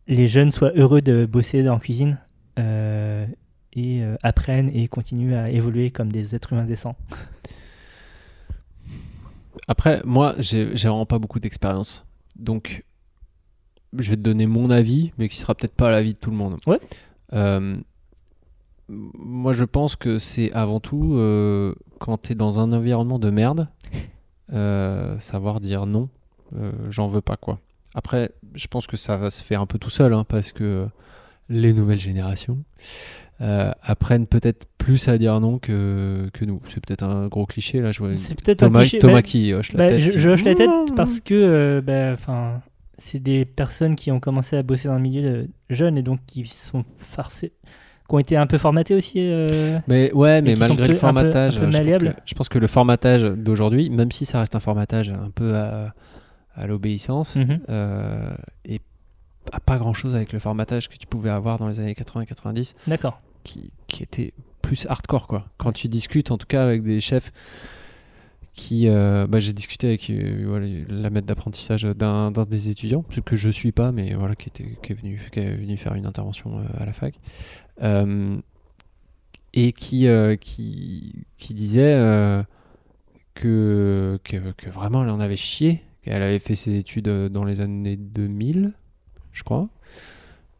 [0.09, 2.19] les jeunes soient heureux de bosser en cuisine
[2.59, 6.97] et apprennent et continuent à évoluer comme des êtres humains décents?
[9.69, 12.05] Après, moi, j'ai vraiment pas beaucoup d'expérience.
[12.37, 12.83] Donc,
[13.97, 16.37] je vais te donner mon avis, mais qui sera peut-être pas l'avis de tout le
[16.37, 16.59] monde.
[16.67, 16.81] Ouais.
[17.33, 17.77] Euh,
[18.89, 23.31] moi, je pense que c'est avant tout, euh, quand tu es dans un environnement de
[23.31, 23.69] merde,
[24.53, 26.09] euh, savoir dire non,
[26.91, 27.59] j'en veux pas, quoi.
[27.95, 30.89] Après, je pense que ça va se faire un peu tout seul, hein, parce que
[31.49, 32.59] les nouvelles générations
[33.41, 36.61] euh, apprennent peut-être plus à dire non que, que nous.
[36.69, 37.91] C'est peut-être un gros cliché, là.
[37.93, 38.99] Je vois C'est peut-être un Thomas, cliché.
[38.99, 40.01] Thomas bah, qui hoche la bah, tête.
[40.19, 42.17] je, hoche la tête parce que euh, bah,
[42.99, 46.21] c'est des personnes qui ont commencé à bosser dans le milieu de jeunes et donc
[46.27, 47.53] qui sont farcés,
[48.09, 49.15] qui ont été un peu formatés aussi.
[49.17, 52.21] euh, Mais ouais, mais malgré peu- le un peu- formatage, un peu je, pense que,
[52.25, 55.93] je pense que le formatage d'aujourd'hui, même si ça reste un formatage un peu à,
[56.55, 57.61] à l'obéissance, mhm.
[57.69, 58.81] euh, et
[59.65, 63.21] pas grand chose avec le formatage que tu pouvais avoir dans les années 80-90, D'accord.
[63.43, 64.33] qui, qui était
[64.63, 65.47] plus hardcore quoi.
[65.59, 67.31] Quand tu discutes, en tout cas avec des chefs
[68.55, 73.05] qui, euh, bah, j'ai discuté avec euh, voilà, la maître d'apprentissage d'un d'un des étudiants,
[73.25, 75.95] que je suis pas, mais voilà, qui était qui est venu, qui est venu faire
[75.95, 77.19] une intervention euh, à la fac,
[79.57, 80.09] et qui,
[80.41, 82.45] qui, qui disait
[83.35, 87.61] que, que, que vraiment elle en avait chié, qu'elle avait fait ses études dans les
[87.61, 88.73] années 2000,
[89.35, 89.69] je crois,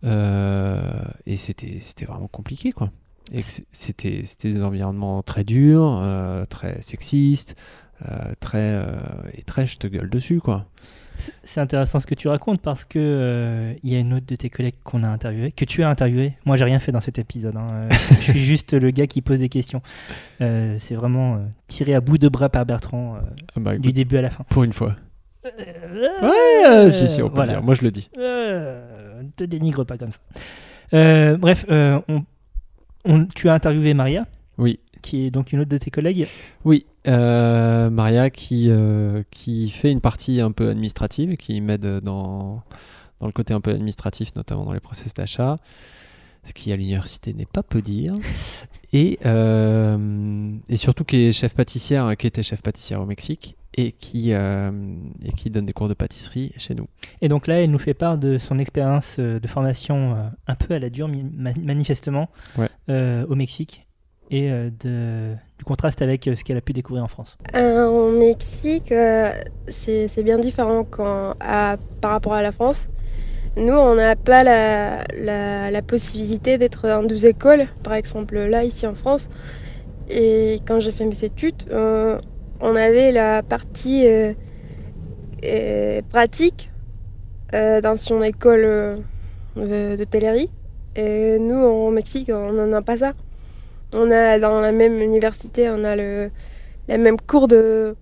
[0.05, 2.91] euh, et c'était c'était vraiment compliqué quoi.
[3.33, 3.41] Et
[3.73, 7.57] c'était c'était des environnements très durs, euh, très sexistes,
[8.03, 8.83] euh, très
[9.33, 10.67] et très je te gueule dessus quoi.
[11.45, 14.35] C'est- intéressant ce que tu racontes parce que euh, il y a une autre de
[14.35, 16.35] tes collègues qu'on a interviewé, que tu as interviewé.
[16.45, 17.57] Moi, j'ai rien fait dans cet épisode.
[17.57, 17.89] hein.
[18.21, 19.81] Je suis juste le gars qui pose des questions.
[20.41, 23.19] Euh, c'est vraiment euh, tiré à bout de bras par Bertrand
[23.57, 24.43] Ah bah, du début à la fin.
[24.51, 24.97] pour une fois.
[25.45, 27.63] Ouais, Ouais, si si on peut le dire.
[27.63, 28.09] Moi je le dis.
[28.19, 30.19] Euh, ne te dénigre pas comme ça.
[30.95, 32.25] Euh, bref, euh, on,
[33.05, 34.27] on- tu as interviewé Maria,
[34.59, 34.79] Oui.
[35.03, 36.27] qui est donc une autre de tes collègues.
[36.65, 42.63] Oui, euh, Maria qui, euh, qui fait une partie un peu administrative, qui m'aide dans,
[43.21, 45.59] dans le côté un peu administratif, notamment dans les process d'achat,
[46.45, 48.15] ce qui à l'université n'est pas peu dire.
[48.93, 53.91] Et, euh, et surtout qui est chef pâtissière, qui était chef pâtissière au Mexique et
[53.91, 54.71] qui, euh,
[55.25, 56.87] et qui donne des cours de pâtisserie chez nous.
[57.21, 60.17] Et donc là, elle nous fait part de son expérience euh, de formation
[60.47, 62.69] un peu à la dure, manifestement, Ouais.
[62.89, 63.83] euh, au Mexique,
[64.31, 67.37] et de, du contraste avec ce qu'elle a pu découvrir en France.
[67.57, 69.33] Euh, au Mexique, euh,
[69.69, 72.87] c'est c'est bien différent quand, à- par rapport à la France.
[73.57, 78.97] Nous, on n'a pas la, possibilité d'être dans deux écoles, par exemple là, ici en
[78.97, 79.29] France.
[80.09, 82.19] Et quand j'ai fait mes études, euh,
[82.61, 84.33] on avait la partie euh,
[85.45, 86.71] euh, pratique
[87.53, 89.05] dans son école
[89.55, 90.51] de d'hôtellerie.
[90.97, 93.13] Et nous, au Mexique, on n'en a pas ça.
[93.93, 96.31] On a dans la même université, on a le,
[96.89, 97.95] les mêmes cours de,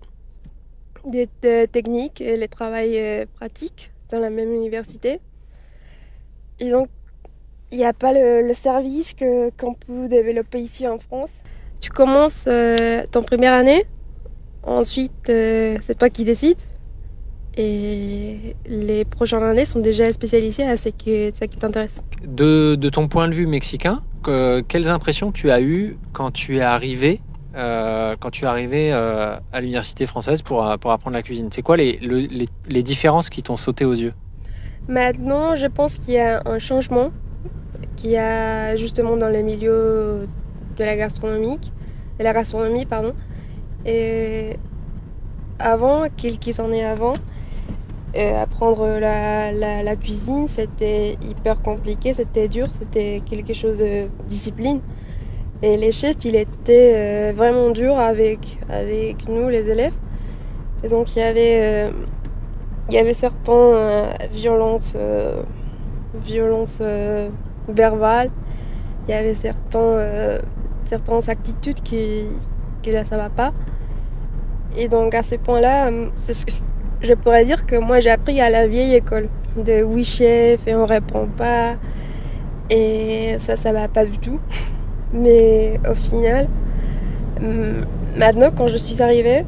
[1.05, 5.19] des de techniques et les travails pratiques dans la même université.
[6.59, 6.89] Et donc,
[7.71, 11.31] il n'y a pas le, le service que qu'on peut développer ici en France.
[11.81, 13.83] Tu commences euh, ton première année,
[14.63, 16.57] ensuite euh, c'est toi qui décides.
[17.55, 22.01] Et les prochaines années sont déjà spécialisées à ce qui, ça qui t'intéresse.
[22.25, 26.57] De, de ton point de vue mexicain, que- quelles impressions tu as eues quand tu
[26.57, 27.21] es arrivé,
[27.55, 31.49] euh, quand tu es arrivé euh, à l'université française pour, pour apprendre la cuisine?
[31.51, 34.13] C'est quoi les, le- les, les différences qui t'ont sauté aux yeux?
[34.87, 37.11] Maintenant, je pense qu'il y a un changement
[37.95, 40.27] qu'il y a justement dans le milieu
[40.77, 41.59] de la gastronomie,
[42.19, 43.13] de la gastronomie, pardon.
[43.85, 44.57] Et
[45.59, 47.13] avant, quelques années avant,
[48.15, 54.81] euh, apprendre la, cuisine, c'était hyper compliqué, c'était dur, c'était quelque chose de discipline.
[55.61, 59.93] Et les chefs, ils étaient euh, vraiment durs avec, avec nous, les élèves.
[60.83, 61.91] Et donc, il y avait, euh,
[62.89, 65.41] il y avait certaines euh, violences, euh,
[66.23, 67.29] violences euh,
[67.67, 68.29] verbales,
[69.07, 70.39] il y avait certains,
[70.85, 72.25] certaines attitudes qui,
[72.81, 73.51] qui là, ça va pas.
[74.77, 76.53] Et donc, à ce point-là, que-
[77.01, 79.27] je pourrais dire que moi j'ai appris à la vieille école.
[79.57, 81.75] De oui chef et on répond pas.
[82.69, 84.39] Et ça ça va pas du tout.
[85.13, 86.47] Mais au final
[88.15, 89.45] maintenant quand je suis arrivée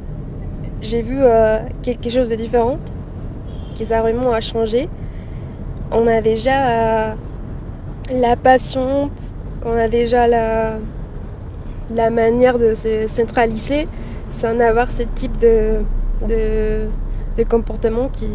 [0.81, 1.19] j'ai vu
[1.81, 2.77] quelque chose de différent
[3.75, 4.89] qui ça vraiment a changé
[5.91, 7.15] on a déjà
[8.11, 9.11] la passion
[9.65, 10.77] on a déjà la
[11.91, 13.87] la manière de se centraliser
[14.31, 15.81] sans avoir ce type de
[16.27, 16.87] de,
[17.37, 18.29] de comportements qui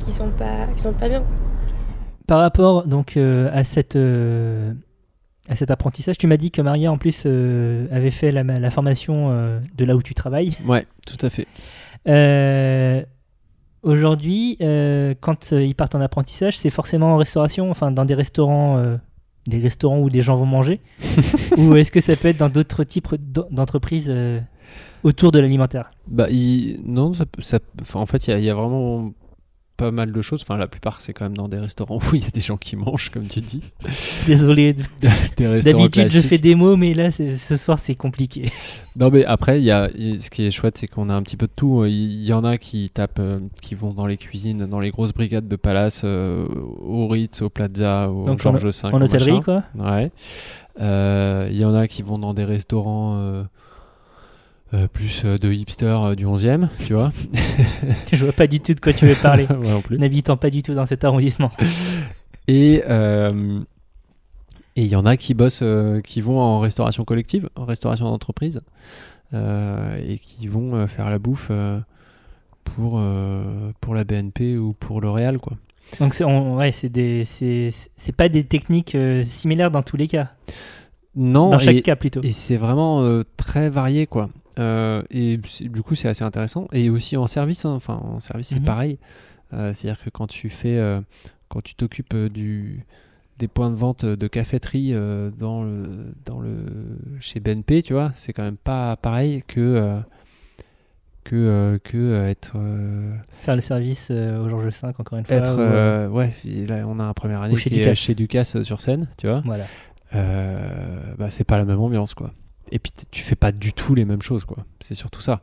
[0.00, 1.30] qui sont pas qui sont pas bien quoi.
[2.26, 4.72] Par rapport donc euh, à cette euh,
[5.48, 8.70] à cet apprentissage, tu m'as dit que Maria en plus euh, avait fait la, la
[8.70, 10.56] formation euh, de là où tu travailles.
[10.66, 11.46] Ouais, tout à fait.
[13.84, 18.14] Aujourd'hui, euh, quand euh, ils partent en apprentissage, c'est forcément en restauration, enfin dans des
[18.14, 18.96] restaurants, euh,
[19.46, 20.80] des restaurants où des gens vont manger,
[21.58, 24.12] ou est-ce que ça peut être dans d'autres types d'en- d'entreprises
[25.02, 25.90] autour de l'alimentaire?
[26.08, 28.54] Bah, il- non, ça, peut- ça- enfin, en fait, il y, a- il y a
[28.54, 29.12] vraiment
[29.76, 30.42] pas mal de choses.
[30.42, 32.56] Enfin, la plupart, c'est quand même dans des restaurants où il y a des gens
[32.56, 33.62] qui mangent, comme tu dis.
[34.26, 34.74] Désolé,
[35.38, 38.50] d'habitude je fais des mots, mais là ce soir c'est compliqué.
[38.96, 41.36] Non, mais après, il y a, ce qui est chouette, c'est qu'on a un petit
[41.36, 41.84] peu de tout.
[41.84, 45.12] Il y en a qui tapent, euh, qui vont dans les cuisines, dans les grosses
[45.12, 46.46] brigades de palace, euh,
[46.80, 48.70] au Ritz, au Plaza, au Donc Georges V.
[48.84, 49.42] en hôtellerie, machin.
[49.74, 50.12] quoi Ouais.
[50.80, 53.44] Euh, Il y en a qui vont dans des restaurants
[54.74, 57.10] euh, plus euh, de hipsters euh, du 11e, tu vois.
[58.12, 59.98] Je vois pas du tout de quoi tu veux parler, Moi non plus.
[59.98, 61.50] n'habitant pas du tout dans cet arrondissement.
[62.48, 62.82] Et
[64.76, 65.62] et il y en a qui bossent,
[66.02, 68.60] qui vont en restauration collective, en restauration d'entreprise,
[69.32, 71.50] et qui vont faire la bouffe
[72.64, 73.00] pour,
[73.80, 75.56] pour la BNP ou pour L'Oréal, quoi.
[76.00, 80.08] Donc c'est ouais, c'est des c'est c'est pas des techniques euh, similaires dans tous les
[80.08, 80.30] cas.
[81.14, 82.20] Non, dans chaque et, cas plutôt.
[82.22, 84.28] et c'est vraiment euh, très varié, quoi.
[84.58, 86.68] Euh, et du coup, c'est assez intéressant.
[86.72, 87.72] Et aussi en service, hein.
[87.74, 88.64] enfin, en service, c'est Mhm.
[88.64, 88.98] pareil.
[89.52, 91.00] Euh, C'est-à-dire que quand tu fais, euh,
[91.48, 92.84] quand tu t'occupes du
[93.38, 94.92] des points de vente de caféterie
[95.38, 96.54] dans le dans le
[97.20, 100.00] chez BNP, tu vois, c'est quand même pas pareil que
[101.24, 102.52] que que être
[103.40, 105.34] Faire le service au Georges V encore une fois.
[105.36, 106.32] être ou, ouais.
[106.68, 107.98] Là, on a un première année chez qui est Ducasse.
[107.98, 109.42] chez Ducasse sur scène, tu vois.
[109.44, 109.64] Voilà.
[111.18, 112.30] Bah, c'est pas la même ambiance quoi.
[112.72, 114.64] Et puis tu fais pas du tout les mêmes choses quoi.
[114.80, 115.42] C'est surtout ça.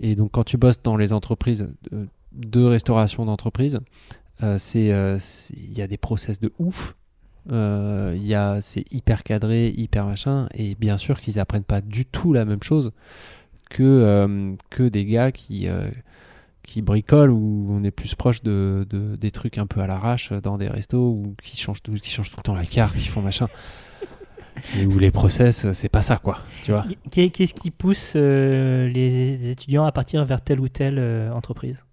[0.00, 3.80] Et donc quand tu bosses dans les entreprises de, de restauration d'entreprise,
[4.42, 6.94] euh, c'est euh, c'est- il y a des process de ouf.
[7.50, 10.48] Euh, il y a c'est hyper cadré, hyper machin.
[10.54, 12.92] Et bien sûr qu'ils apprennent pas du tout la même chose
[13.70, 15.88] que euh, que des gars qui euh,
[16.62, 20.32] qui bricolent ou on est plus proche de, de- des trucs un peu à l'arrache
[20.32, 23.08] dans des restos ou qui changent tout, qui changent tout le temps la carte, qui
[23.08, 23.46] font machin.
[24.80, 26.38] Et où les process, c'est pas ça, quoi.
[26.64, 30.98] Tu vois Qu'est- Qu'est-ce qui pousse euh, les étudiants à partir vers telle ou telle
[30.98, 31.84] euh, entreprise?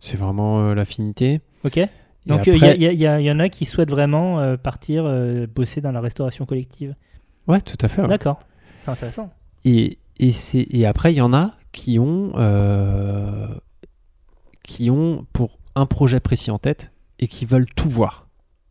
[0.00, 1.40] C'est vraiment euh, l'affinité.
[1.64, 1.76] Ok.
[1.78, 1.88] Et
[2.26, 5.04] Donc il après- y, y en a qui souhaitent vraiment partir
[5.54, 6.94] bosser dans la restauration collective.
[7.46, 8.00] Ouais, tout à fait.
[8.02, 8.08] ouais.
[8.08, 8.40] D'accord.
[8.82, 9.30] C'est intéressant.
[9.66, 12.32] Et, et, c'est- et après, il y en a qui ont,
[14.62, 18.26] qui ont pour un projet précis en tête et qui veulent tout voir.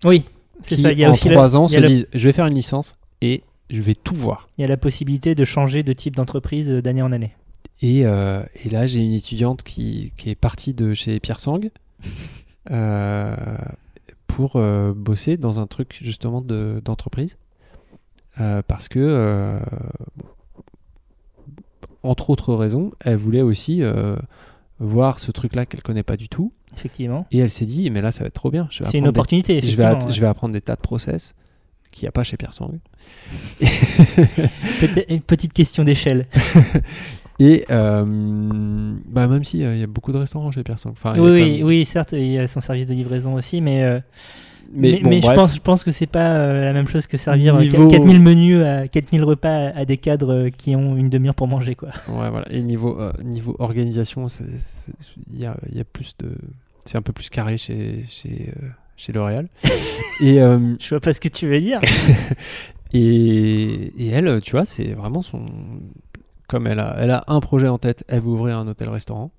[0.06, 0.26] Oui,
[0.62, 0.92] c'est Qui, ça.
[0.92, 3.82] Il y a en trois ans, se disent je vais faire une licence et je
[3.82, 4.50] vais tout voir.
[4.58, 7.32] il y a la possibilité de changer de type d'entreprise euh, d'année en année.
[7.82, 11.60] Et, euh, et là, j'ai une étudiante qui, qui est partie de chez Pierre Sang
[12.72, 13.36] euh,
[14.28, 17.38] pour euh, bosser dans un truc justement de- d'entreprise.
[18.68, 19.60] Parce que,
[22.02, 23.82] entre autres raisons, elle voulait aussi
[24.80, 26.52] voir ce truc-là qu'elle connaît pas du tout.
[26.76, 27.28] Effectivement.
[27.32, 28.68] Et elle s'est dit, mais là, ça va être trop bien.
[28.72, 29.62] C'est une apprendre des- opportunité.
[29.62, 30.00] je vais, ouais.
[30.10, 31.36] je vais apprendre des tas de process
[31.94, 32.72] qu'il n'y a pas chez Pierre Sang.
[35.10, 36.28] Une petite question d'échelle.
[37.40, 40.78] Et euh, bah, même si euh, il y a beaucoup de restaurants chez Pierre.
[40.86, 43.84] Enfin, oui, oui, même- oui, certes, il y a son service de livraison aussi, mais,
[43.84, 44.00] euh,
[44.72, 47.18] Mais, mais, bon, mais je, pense, je pense que c'est pas la même chose que
[47.18, 51.48] servir Niveau- 4000 menus, à, 4000 repas à, des cadres qui ont une demi-heure pour
[51.48, 51.74] manger.
[51.76, 51.90] quoi.
[52.08, 52.46] Ouais, voilà.
[52.52, 54.28] Et niveau, niveau organisation,
[55.32, 56.30] il y a, il y a plus de.
[56.86, 58.54] C'est un peu plus carré chez, chez,
[59.04, 59.50] chez L'Oréal.
[60.22, 61.82] et, euh, Je vois pas ce que tu veux dire.
[62.94, 65.50] et, et elle, tu vois, c'est vraiment son.
[66.48, 69.32] Comme elle a, elle a un projet en tête, elle veut ouvrir un hôtel-restaurant.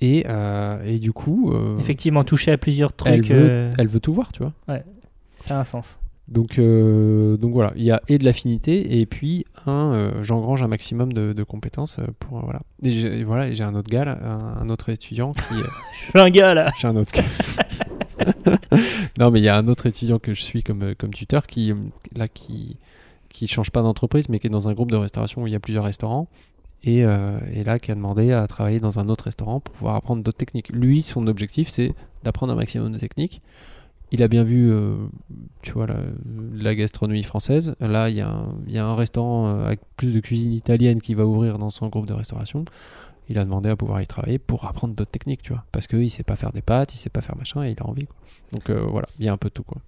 [0.00, 3.88] Et, euh, et du coup, euh, Effectivement, toucher à plusieurs trucs, elle, veut, euh, elle
[3.88, 4.52] veut tout voir, tu vois.
[5.36, 5.98] ça a un sens.
[6.26, 10.62] Donc, euh, donc voilà, il y a et de l'affinité et puis un, euh, j'engrange
[10.62, 12.60] un maximum de, de compétences pour euh, voilà.
[12.82, 15.64] Et j'ai, et voilà, j'ai un autre gars, là, un, un autre étudiant qui, euh,
[15.92, 16.72] Je suis un gars là.
[16.80, 17.12] j'ai un autre.
[19.18, 21.46] non, mais il y a un autre étudiant que je suis comme euh, comme tuteur
[21.46, 21.76] qui euh,
[22.14, 22.78] là qui
[23.30, 25.56] qui change pas d'entreprise, mais qui est dans un groupe de restauration où il y
[25.56, 26.28] a plusieurs restaurants
[26.84, 29.96] Et, euh, et là, qui a demandé à travailler dans un autre restaurant pour pouvoir
[29.96, 30.70] apprendre d'autres techniques.
[30.70, 31.92] Lui, son objectif, c'est
[32.24, 33.42] d'apprendre un maximum de techniques.
[34.12, 34.72] Il a bien vu,
[35.62, 35.86] tu vois,
[36.54, 37.74] la, gastronomie française.
[37.80, 41.00] Là, il y, a un- il y a un restaurant avec plus de cuisine italienne
[41.02, 42.64] qui va ouvrir dans son groupe de restauration.
[43.28, 45.64] Il a demandé à pouvoir y travailler pour apprendre d'autres techniques, tu vois.
[45.72, 47.86] Parce qu'il sait pas faire des pâtes, il sait pas faire machin et il a
[47.86, 48.06] envie.
[48.06, 48.16] quoi.
[48.52, 49.78] Donc euh, voilà, il y a un peu de tout, quoi.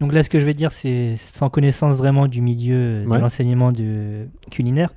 [0.00, 3.16] Donc là, ce que je vais dire, c'est sans connaissance vraiment du milieu euh, Ouais.
[3.16, 4.92] de l'enseignement de culinaire.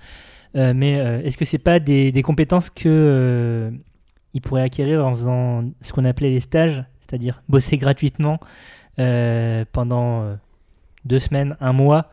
[0.58, 3.72] Euh, mais euh, est-ce que c'est pas des, des compétences que
[4.34, 8.40] il pourrait acquérir en faisant ce qu'on appelait les stages, c'est-à-dire bosser gratuitement
[9.72, 10.38] pendant
[11.06, 12.10] deux semaines, un mois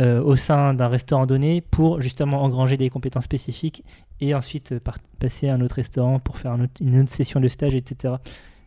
[0.00, 3.84] au sein d'un restaurant donné pour justement engranger des compétences spécifiques
[4.22, 4.80] et ensuite euh,
[5.18, 8.14] passer à un autre restaurant pour faire une autre session de stage, etc.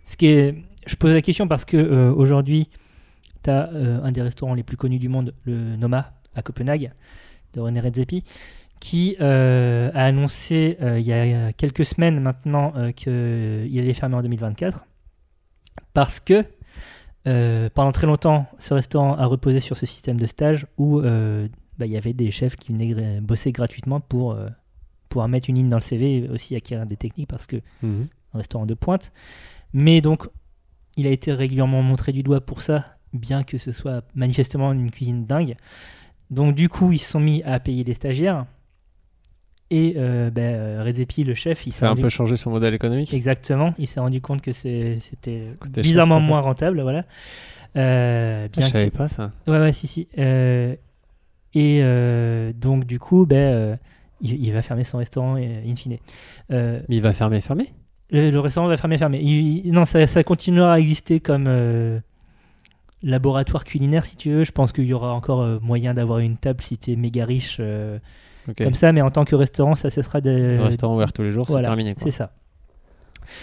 [0.06, 2.70] Ce qui est, je pose la question parce que euh, aujourd'hui,
[3.44, 6.92] tu as un des restaurants les plus connus du monde, le Noma à Copenhague,
[7.54, 8.24] de René Redzepi,
[8.80, 14.16] qui euh, a annoncé euh, il y a quelques semaines maintenant euh, qu'il allait fermer
[14.16, 14.86] en 2024
[15.94, 16.46] parce que
[17.28, 21.48] euh, pendant très longtemps, ce restaurant a reposé sur ce système de stage où euh,
[21.80, 24.50] bah, il y avait des chefs qui venaient bosser gratuitement pour euh,
[25.16, 28.38] pouvoir mettre une ligne dans le CV et aussi acquérir des techniques parce que un
[28.38, 29.14] restaurant de pointe.
[29.74, 30.28] Mais donc,
[30.98, 34.92] il a été régulièrement montré du doigt pour ça, bien que ce soit manifestement une
[34.92, 35.56] cuisine dingue.
[36.32, 38.46] Donc, du coup, ils se sont mis à payer des stagiaires.
[39.72, 42.52] Et euh, ben, euh, Redzepi, le chef, il s'est Ça a un peu changé son
[42.52, 43.14] modèle économique.
[43.14, 45.00] Exactement, il s'est rendu compte que c'était
[45.42, 47.04] cher, bizarrement moins rentable, voilà.
[47.76, 49.32] Euh, bien je savais que- pas ça.
[49.48, 50.08] Ouais, ouais, si, si.
[50.18, 50.76] Euh,
[51.54, 53.80] et euh, donc, du coup, ben,
[54.22, 55.98] il, il va fermer son restaurant euh, in fine.
[56.52, 57.70] Euh, Mais il va fermer, fermer?
[58.12, 59.20] le, le restaurant va fermer, fermer.
[59.22, 62.00] Il- il- non, ça, ça continuera à exister comme euh,
[63.04, 64.44] laboratoire culinaire, si tu veux.
[64.44, 67.60] Je pense qu'il y aura encore moyen d'avoir une table si tu es méga riche
[68.58, 70.30] comme ça, mais en tant que restaurant, ça cessera de.
[70.58, 71.94] Le restaurant ouvert tous les jours, c'est Voilà, terminé.
[71.96, 72.04] quoi.
[72.04, 72.32] C'est ça.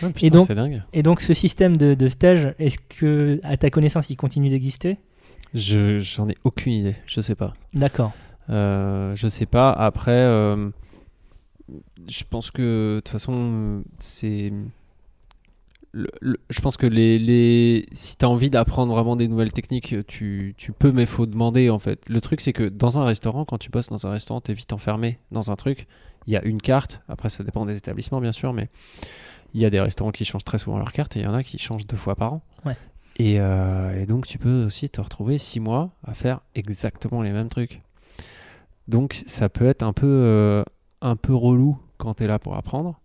[0.00, 0.82] Putain, et, donc, c'est dingue.
[0.92, 4.98] et donc, ce système de, de stage, est-ce que, à ta connaissance, il continue d'exister?
[5.54, 6.94] Je j'en ai aucune idée.
[7.06, 7.52] Je sais pas.
[7.74, 8.12] D'accord.
[8.50, 9.70] Euh, je sais pas.
[9.72, 10.70] Après, euh,
[12.08, 14.52] je pense que de toute façon, c'est.
[15.92, 17.86] le- le- je pense que les, les...
[17.92, 21.70] si tu as envie d'apprendre vraiment des nouvelles techniques, tu, tu peux, mais faut demander
[21.70, 22.00] en fait.
[22.08, 24.54] Le truc, c'est que dans un restaurant, quand tu bosses dans un restaurant, tu es
[24.54, 25.86] vite enfermé dans un truc.
[26.26, 27.02] Il y a une carte.
[27.08, 28.68] Après, ça dépend des établissements, bien sûr, mais
[29.54, 31.34] il y a des restaurants qui changent très souvent leur carte et il y en
[31.34, 32.42] a qui changent deux fois par an.
[32.64, 32.76] Ouais.
[33.18, 37.32] Et, euh, et donc, tu peux aussi te retrouver six mois à faire exactement les
[37.32, 37.80] mêmes trucs.
[38.88, 40.64] Donc, ça peut être un peu, euh,
[41.00, 42.98] un peu relou quand tu es là pour apprendre.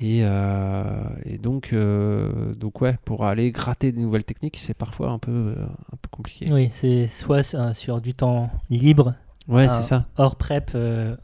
[0.00, 5.10] Et, euh, et donc, euh, donc, ouais, pour aller gratter des nouvelles techniques, c'est parfois
[5.10, 6.46] un peu, euh, un peu compliqué.
[6.52, 7.44] Oui, c'est soit
[7.74, 9.14] sur du temps libre,
[9.48, 10.06] Ouais, c'est ça.
[10.16, 10.76] hors prep,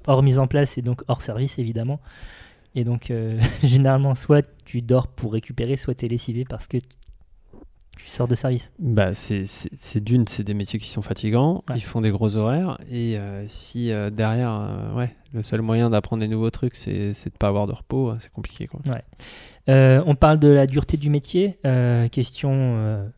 [0.06, 2.00] hors mise en place et donc hors service évidemment.
[2.74, 3.12] Et donc
[3.64, 6.78] généralement, soit tu dors pour récupérer, soit tu es lessivé parce que
[8.10, 8.70] sors de service.
[8.78, 11.76] Bah, c'est d'une, c'est des métiers qui sont fatigants, Ouais.
[11.76, 15.90] ils font des gros horaires, et euh, si euh, derrière, euh, ouais, le seul moyen
[15.90, 18.80] d'apprendre des nouveaux trucs, c'est de pas avoir de repos, euh, c'est compliqué quoi.
[19.68, 21.58] Euh, on parle de la dureté du métier,
[22.10, 23.10] question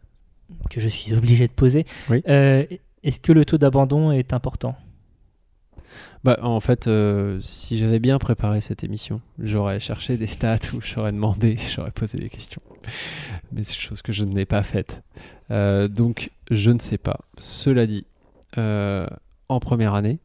[0.68, 1.84] que je suis obligé de poser.
[2.08, 2.22] Oui.
[2.26, 4.74] Est-ce que le taux d'abandon est important?
[6.22, 10.80] Bah, en fait, euh, si j'avais bien préparé cette émission, j'aurais cherché des stats où
[10.80, 12.60] j'aurais demandé, j'aurais posé des questions.
[13.52, 15.02] Mais c'est chose que je n'ai pas faite.
[15.50, 17.20] Euh, donc, je ne sais pas.
[17.38, 18.06] Cela dit,
[18.58, 19.06] euh,
[19.48, 20.18] en première année,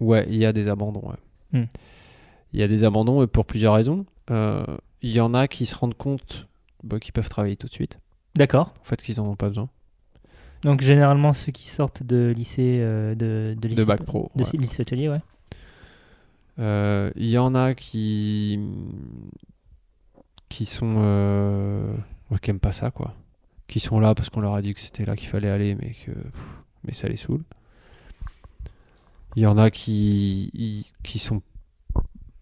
[0.00, 1.08] ouais, il y a des abandons.
[1.08, 1.60] ouais.
[1.60, 1.66] Hmm.
[2.52, 4.06] Il y a des abandons et pour plusieurs raisons.
[4.28, 6.48] Il y en a qui se rendent compte
[6.82, 7.98] bah, qu'ils peuvent travailler tout de suite.
[8.34, 8.74] D'accord.
[8.80, 9.68] En fait, qu'ils n'en ont pas besoin.
[10.62, 14.50] Donc généralement ceux qui sortent de lycée, euh, de, de lycée, bac pro, de ouais.
[14.54, 15.20] lycée hôtelier, ouais.
[16.58, 18.58] Euh, Il y en a qui
[20.48, 21.92] qui sont euh,
[22.30, 23.14] ouais, qui aiment pas ça quoi,
[23.68, 25.92] qui sont là parce qu'on leur a dit que c'était là qu'il fallait aller, mais
[25.92, 26.12] que
[26.84, 27.42] mais ça les saoule.
[29.34, 31.42] Il y en a qui qui sont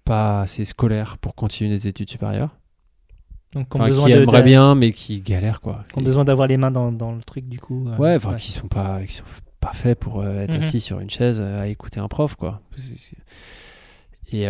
[0.04, 2.56] pas assez scolaires pour continuer des études supérieures,
[3.54, 5.84] Donc qui ont besoin qui de- aimeraient de- bien mais qui galèrent quoi.
[5.92, 7.88] qui ont Et- besoin d'avoir les mains dans, dans le truc du coup.
[7.88, 9.24] euh, Ouais, enfin, qui sont pas, qui sont
[9.60, 10.60] pas faits pour euh, être Mhm.
[10.60, 12.60] assis sur une chaise euh, à écouter un prof, quoi.
[14.32, 14.46] Et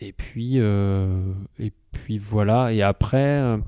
[0.00, 2.72] et puis et puis voilà.
[2.72, 3.58] Et après,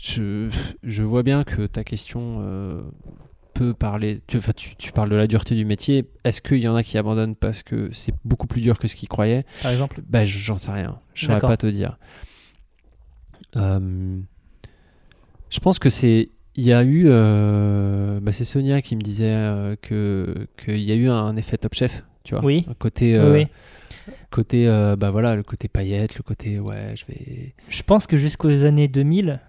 [0.00, 0.48] je
[0.82, 2.82] je vois bien que ta question
[3.52, 4.20] peut parler.
[4.26, 6.10] Tu, enfin, tu, tu parles de la dureté du métier.
[6.24, 8.96] Est-ce qu'il y en a qui abandonnent parce que c'est beaucoup plus dur que ce
[8.96, 9.42] qu'ils croyaient?
[9.62, 10.00] Par exemple?
[10.08, 10.98] Bah, j'en sais rien.
[11.14, 11.50] Je saurais D'accord.
[11.50, 11.96] pas te dire.
[13.56, 14.18] Euh,
[15.50, 16.30] je pense que c'est.
[16.56, 17.06] Il y a eu.
[17.08, 21.56] euh, bah, c'est Sonia qui me disait euh, que qu'il y a eu un effet
[21.56, 22.04] Top Chef.
[22.24, 22.66] Tu vois Oui.
[22.78, 23.18] Côté.
[23.18, 23.44] Oui, euh.
[24.30, 27.54] Côté, euh, bah voilà, le côté paillettes, le côté, ouais, je vais.
[27.68, 29.40] Je pense que jusqu'aux années 2000,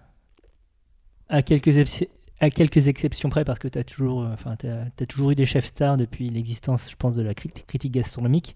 [1.27, 2.05] à quelques, ex-
[2.39, 5.65] à quelques exceptions près, parce que tu as toujours, euh, t'as toujours eu des chefs
[5.65, 8.55] stars depuis l'existence, je pense, de la crit- critique gastronomique.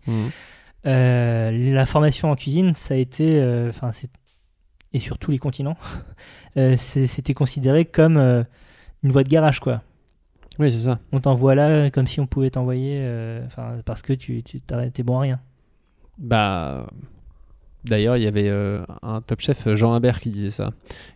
[0.86, 4.10] Euh, la formation en cuisine, ça a été, euh, enfin, c'est
[4.94, 5.78] et sur tous les continents,
[6.58, 8.44] euh, c'était considéré comme euh,
[9.04, 9.82] une voie de garage, quoi.
[10.58, 11.00] Oui, c'est ça.
[11.12, 15.04] On t'envoie là comme si on pouvait t'envoyer, euh, enfin, parce que tu, tu t'es
[15.04, 15.40] bon à rien.
[16.18, 16.88] Bah.
[17.86, 20.72] D'ailleurs, il y avait euh, un top chef, Jean Imbert, qui disait ça.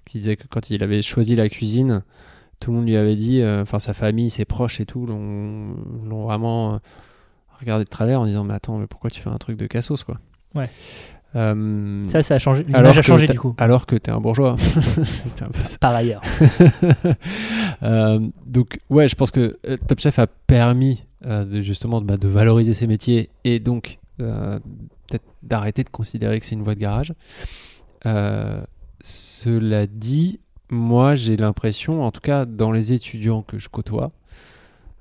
[0.06, 2.04] Qui disait que quand il avait choisi la cuisine,
[2.60, 5.76] tout le monde lui avait dit, euh, enfin sa famille, ses proches et tout, l'ont
[6.06, 6.78] l'ont vraiment euh,
[7.60, 10.04] regardé de travers en disant Mais attends, mais pourquoi tu fais un truc de cassos,
[10.04, 10.20] quoi
[10.56, 10.70] Ouais.
[11.36, 12.64] Euh, Ça, ça a changé.
[12.70, 13.56] alors L'image a que changé du coup.
[13.58, 14.56] Alors que t'es un bourgeois.
[15.42, 15.78] Un peu ça.
[15.80, 16.22] Par ailleurs.
[17.82, 22.16] Euh, donc ouais, je pense que euh, Top Chef a permis euh, de, justement bah,
[22.16, 26.80] de valoriser ces métiers et donc peut-être d'arrêter de considérer que c'est une voie de
[26.80, 27.14] garage.
[29.02, 34.10] Cela dit, moi j'ai l'impression, en tout cas dans les étudiants que je côtoie,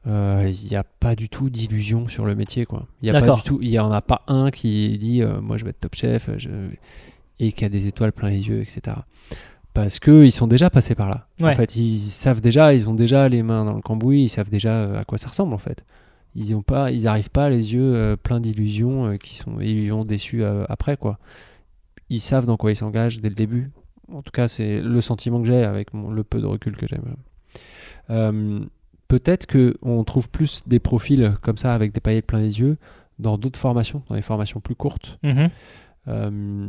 [0.07, 2.87] euh, il n'y a pas du tout d'illusion sur le métier quoi.
[3.03, 3.37] Il y a pas D'accord.
[3.37, 5.81] du tout, il y en a pas un qui dit euh, moi je vais être
[5.81, 6.49] Top Chef je-
[7.39, 8.97] et qui a des étoiles plein les yeux, etc
[9.75, 11.27] parce que ils sont déjà passés par là.
[11.41, 11.49] Ouais.
[11.49, 14.51] En fait, ils savent déjà, ils ont déjà les mains dans le cambouis, ils savent
[14.51, 15.87] déjà euh, à quoi ça ressemble en fait.
[16.35, 20.05] Ils ont pas, ils arrivent pas les yeux euh, pleins d'illusions euh, qui sont illusions
[20.05, 21.19] déçues euh, après quoi.
[22.11, 23.71] Ils savent dans quoi ils s'engagent dès le début.
[24.13, 26.87] En tout cas, c'est le sentiment que j'ai avec mon- le peu de recul que
[26.87, 26.99] j'ai.
[29.13, 32.79] Peut-être que on trouve plus des profils comme ça avec des paillettes plein les yeux
[33.19, 35.19] dans d'autres formations, dans les formations plus courtes.
[35.23, 35.51] Mhm.
[36.09, 36.69] Euh,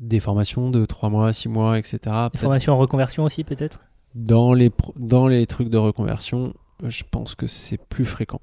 [0.00, 1.98] des formations de 3 mois, 6 mois, etc.
[2.32, 3.84] Des formations en reconversion aussi, peut-être?
[4.16, 6.52] Dans les, dans les trucs de reconversion,
[6.82, 8.40] je pense que c'est plus fréquent.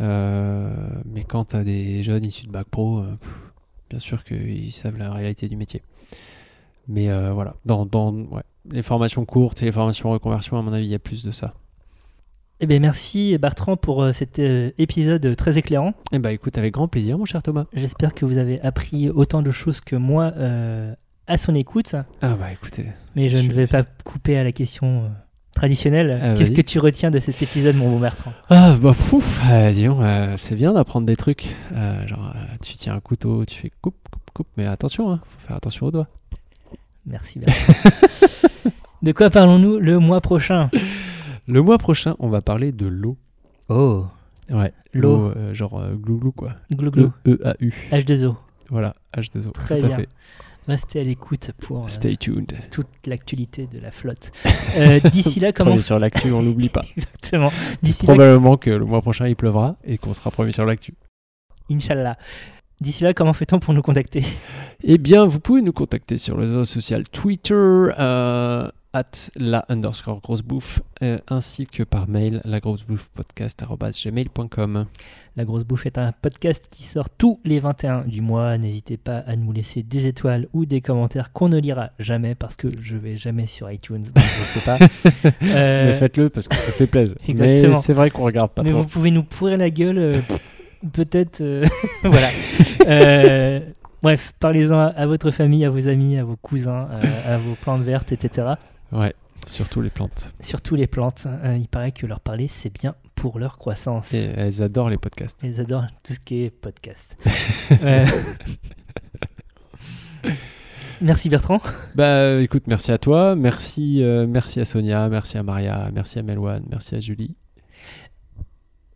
[0.00, 0.72] Euh,
[1.06, 3.52] mais quand tu as des jeunes issus de Bac Pro, euh, pff,
[3.90, 5.82] bien sûr qu'ils savent la réalité du métier.
[6.86, 10.72] Mais euh, voilà, dans, dans ouais, les formations courtes et les formations reconversion, à mon
[10.72, 11.52] avis, il y a plus de ça.
[12.62, 15.94] Eh bien, merci Bertrand pour euh, cet euh, épisode très éclairant.
[16.12, 17.64] Eh bah écoute, avec grand plaisir, mon cher Thomas.
[17.72, 20.94] J'espère que vous avez appris autant de choses que moi euh,
[21.26, 21.94] à son écoute.
[22.20, 22.86] Ah bah écoutez,
[23.16, 25.08] Mais je, Je- ne vais pas couper à la question euh,
[25.54, 26.20] traditionnelle.
[26.22, 28.34] Ah, Qu'est-ce que tu retiens de cet épisode, mon bon Bertrand?
[28.50, 30.00] Ah bah pouf, euh, disons,
[30.36, 31.56] c'est bien d'apprendre des trucs.
[32.06, 35.56] Genre, tu tiens un couteau, tu fais coupe, coupe, coupe, mais attention, hein, faut faire
[35.56, 36.08] attention aux doigts.
[37.06, 37.72] Merci Bertrand.
[39.02, 40.68] de quoi parlons-nous le mois prochain?
[41.50, 43.16] Le mois prochain, on va parler de l'eau.
[43.68, 44.06] Oh,
[44.50, 45.32] Ouais, L'eau.
[45.36, 46.50] euh, genre euh, glou-glou quoi.
[46.72, 47.72] glou glou, E-E-A-U.
[47.92, 48.34] H2O.
[48.68, 49.52] Voilà, H2O.
[49.52, 49.96] Très tout à bien.
[49.98, 50.08] fait.
[50.68, 52.52] Restez à l'écoute pour euh, Stay tuned.
[52.70, 54.30] toute l'actualité de la flotte.
[54.76, 56.82] Euh, D'ici là, comment Premier sur l'actu, on n'oublie pas.
[56.96, 57.50] Exactement.
[57.82, 60.94] D'ici là, Probablement que le mois prochain il pleuvra et qu'on sera premier sur l'actu.
[61.70, 62.16] Inch'Allah.
[62.80, 64.24] D'ici là, comment fait-on pour nous contacter?
[64.82, 70.20] Eh bien, vous pouvez nous contacter sur le réseau social Twitter, euh, at la underscore
[70.20, 73.64] grosse bouffe, euh, ainsi que par mail, la grosse bouffe podcast
[74.04, 74.86] gmail.com.
[75.36, 78.58] La Grosse Bouffe est un podcast qui sort tous les 21 du mois.
[78.58, 82.56] N'hésitez pas à nous laisser des étoiles ou des commentaires qu'on ne lira jamais parce
[82.56, 84.02] que je vais jamais sur iTunes.
[84.02, 84.78] Donc je sais pas.
[85.42, 87.16] Euh, Mais faites-le parce que ça fait plaisir.
[87.28, 87.68] Exactement.
[87.74, 88.82] Mais c'est vrai qu'on regarde pas mais trop.
[88.82, 90.20] vous pouvez nous pourrir la gueule, euh,
[90.92, 91.42] peut-être.
[92.02, 92.28] voilà.
[94.02, 97.54] Bref, parlez-en à, à votre famille, à vos amis, à vos cousins, euh, à vos
[97.54, 98.48] plantes vertes, etc.
[98.92, 99.14] Ouais,
[99.46, 100.34] surtout les plantes.
[100.40, 101.26] Surtout les plantes.
[101.26, 104.12] Euh, il paraît que leur parler, c'est bien pour leur croissance.
[104.14, 105.38] Et elles adorent les podcasts.
[105.42, 107.16] Ils adorent tout ce qui est podcast.
[107.82, 108.04] Euh,
[111.00, 111.60] Merci Bertrand.
[111.94, 116.22] Bah écoute, merci à toi, merci, euh, merci à Sonia, merci à Maria, merci à
[116.22, 117.36] Melwan, merci à Julie.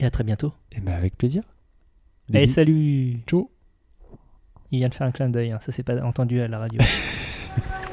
[0.00, 0.52] Et à très bientôt.
[0.72, 1.44] Et bah avec plaisir.
[2.28, 2.52] Allez, Bisous.
[2.54, 3.50] salut Ciao.
[4.70, 6.80] Il vient de faire un clin d'œil, hein, ça s'est pas entendu à la radio.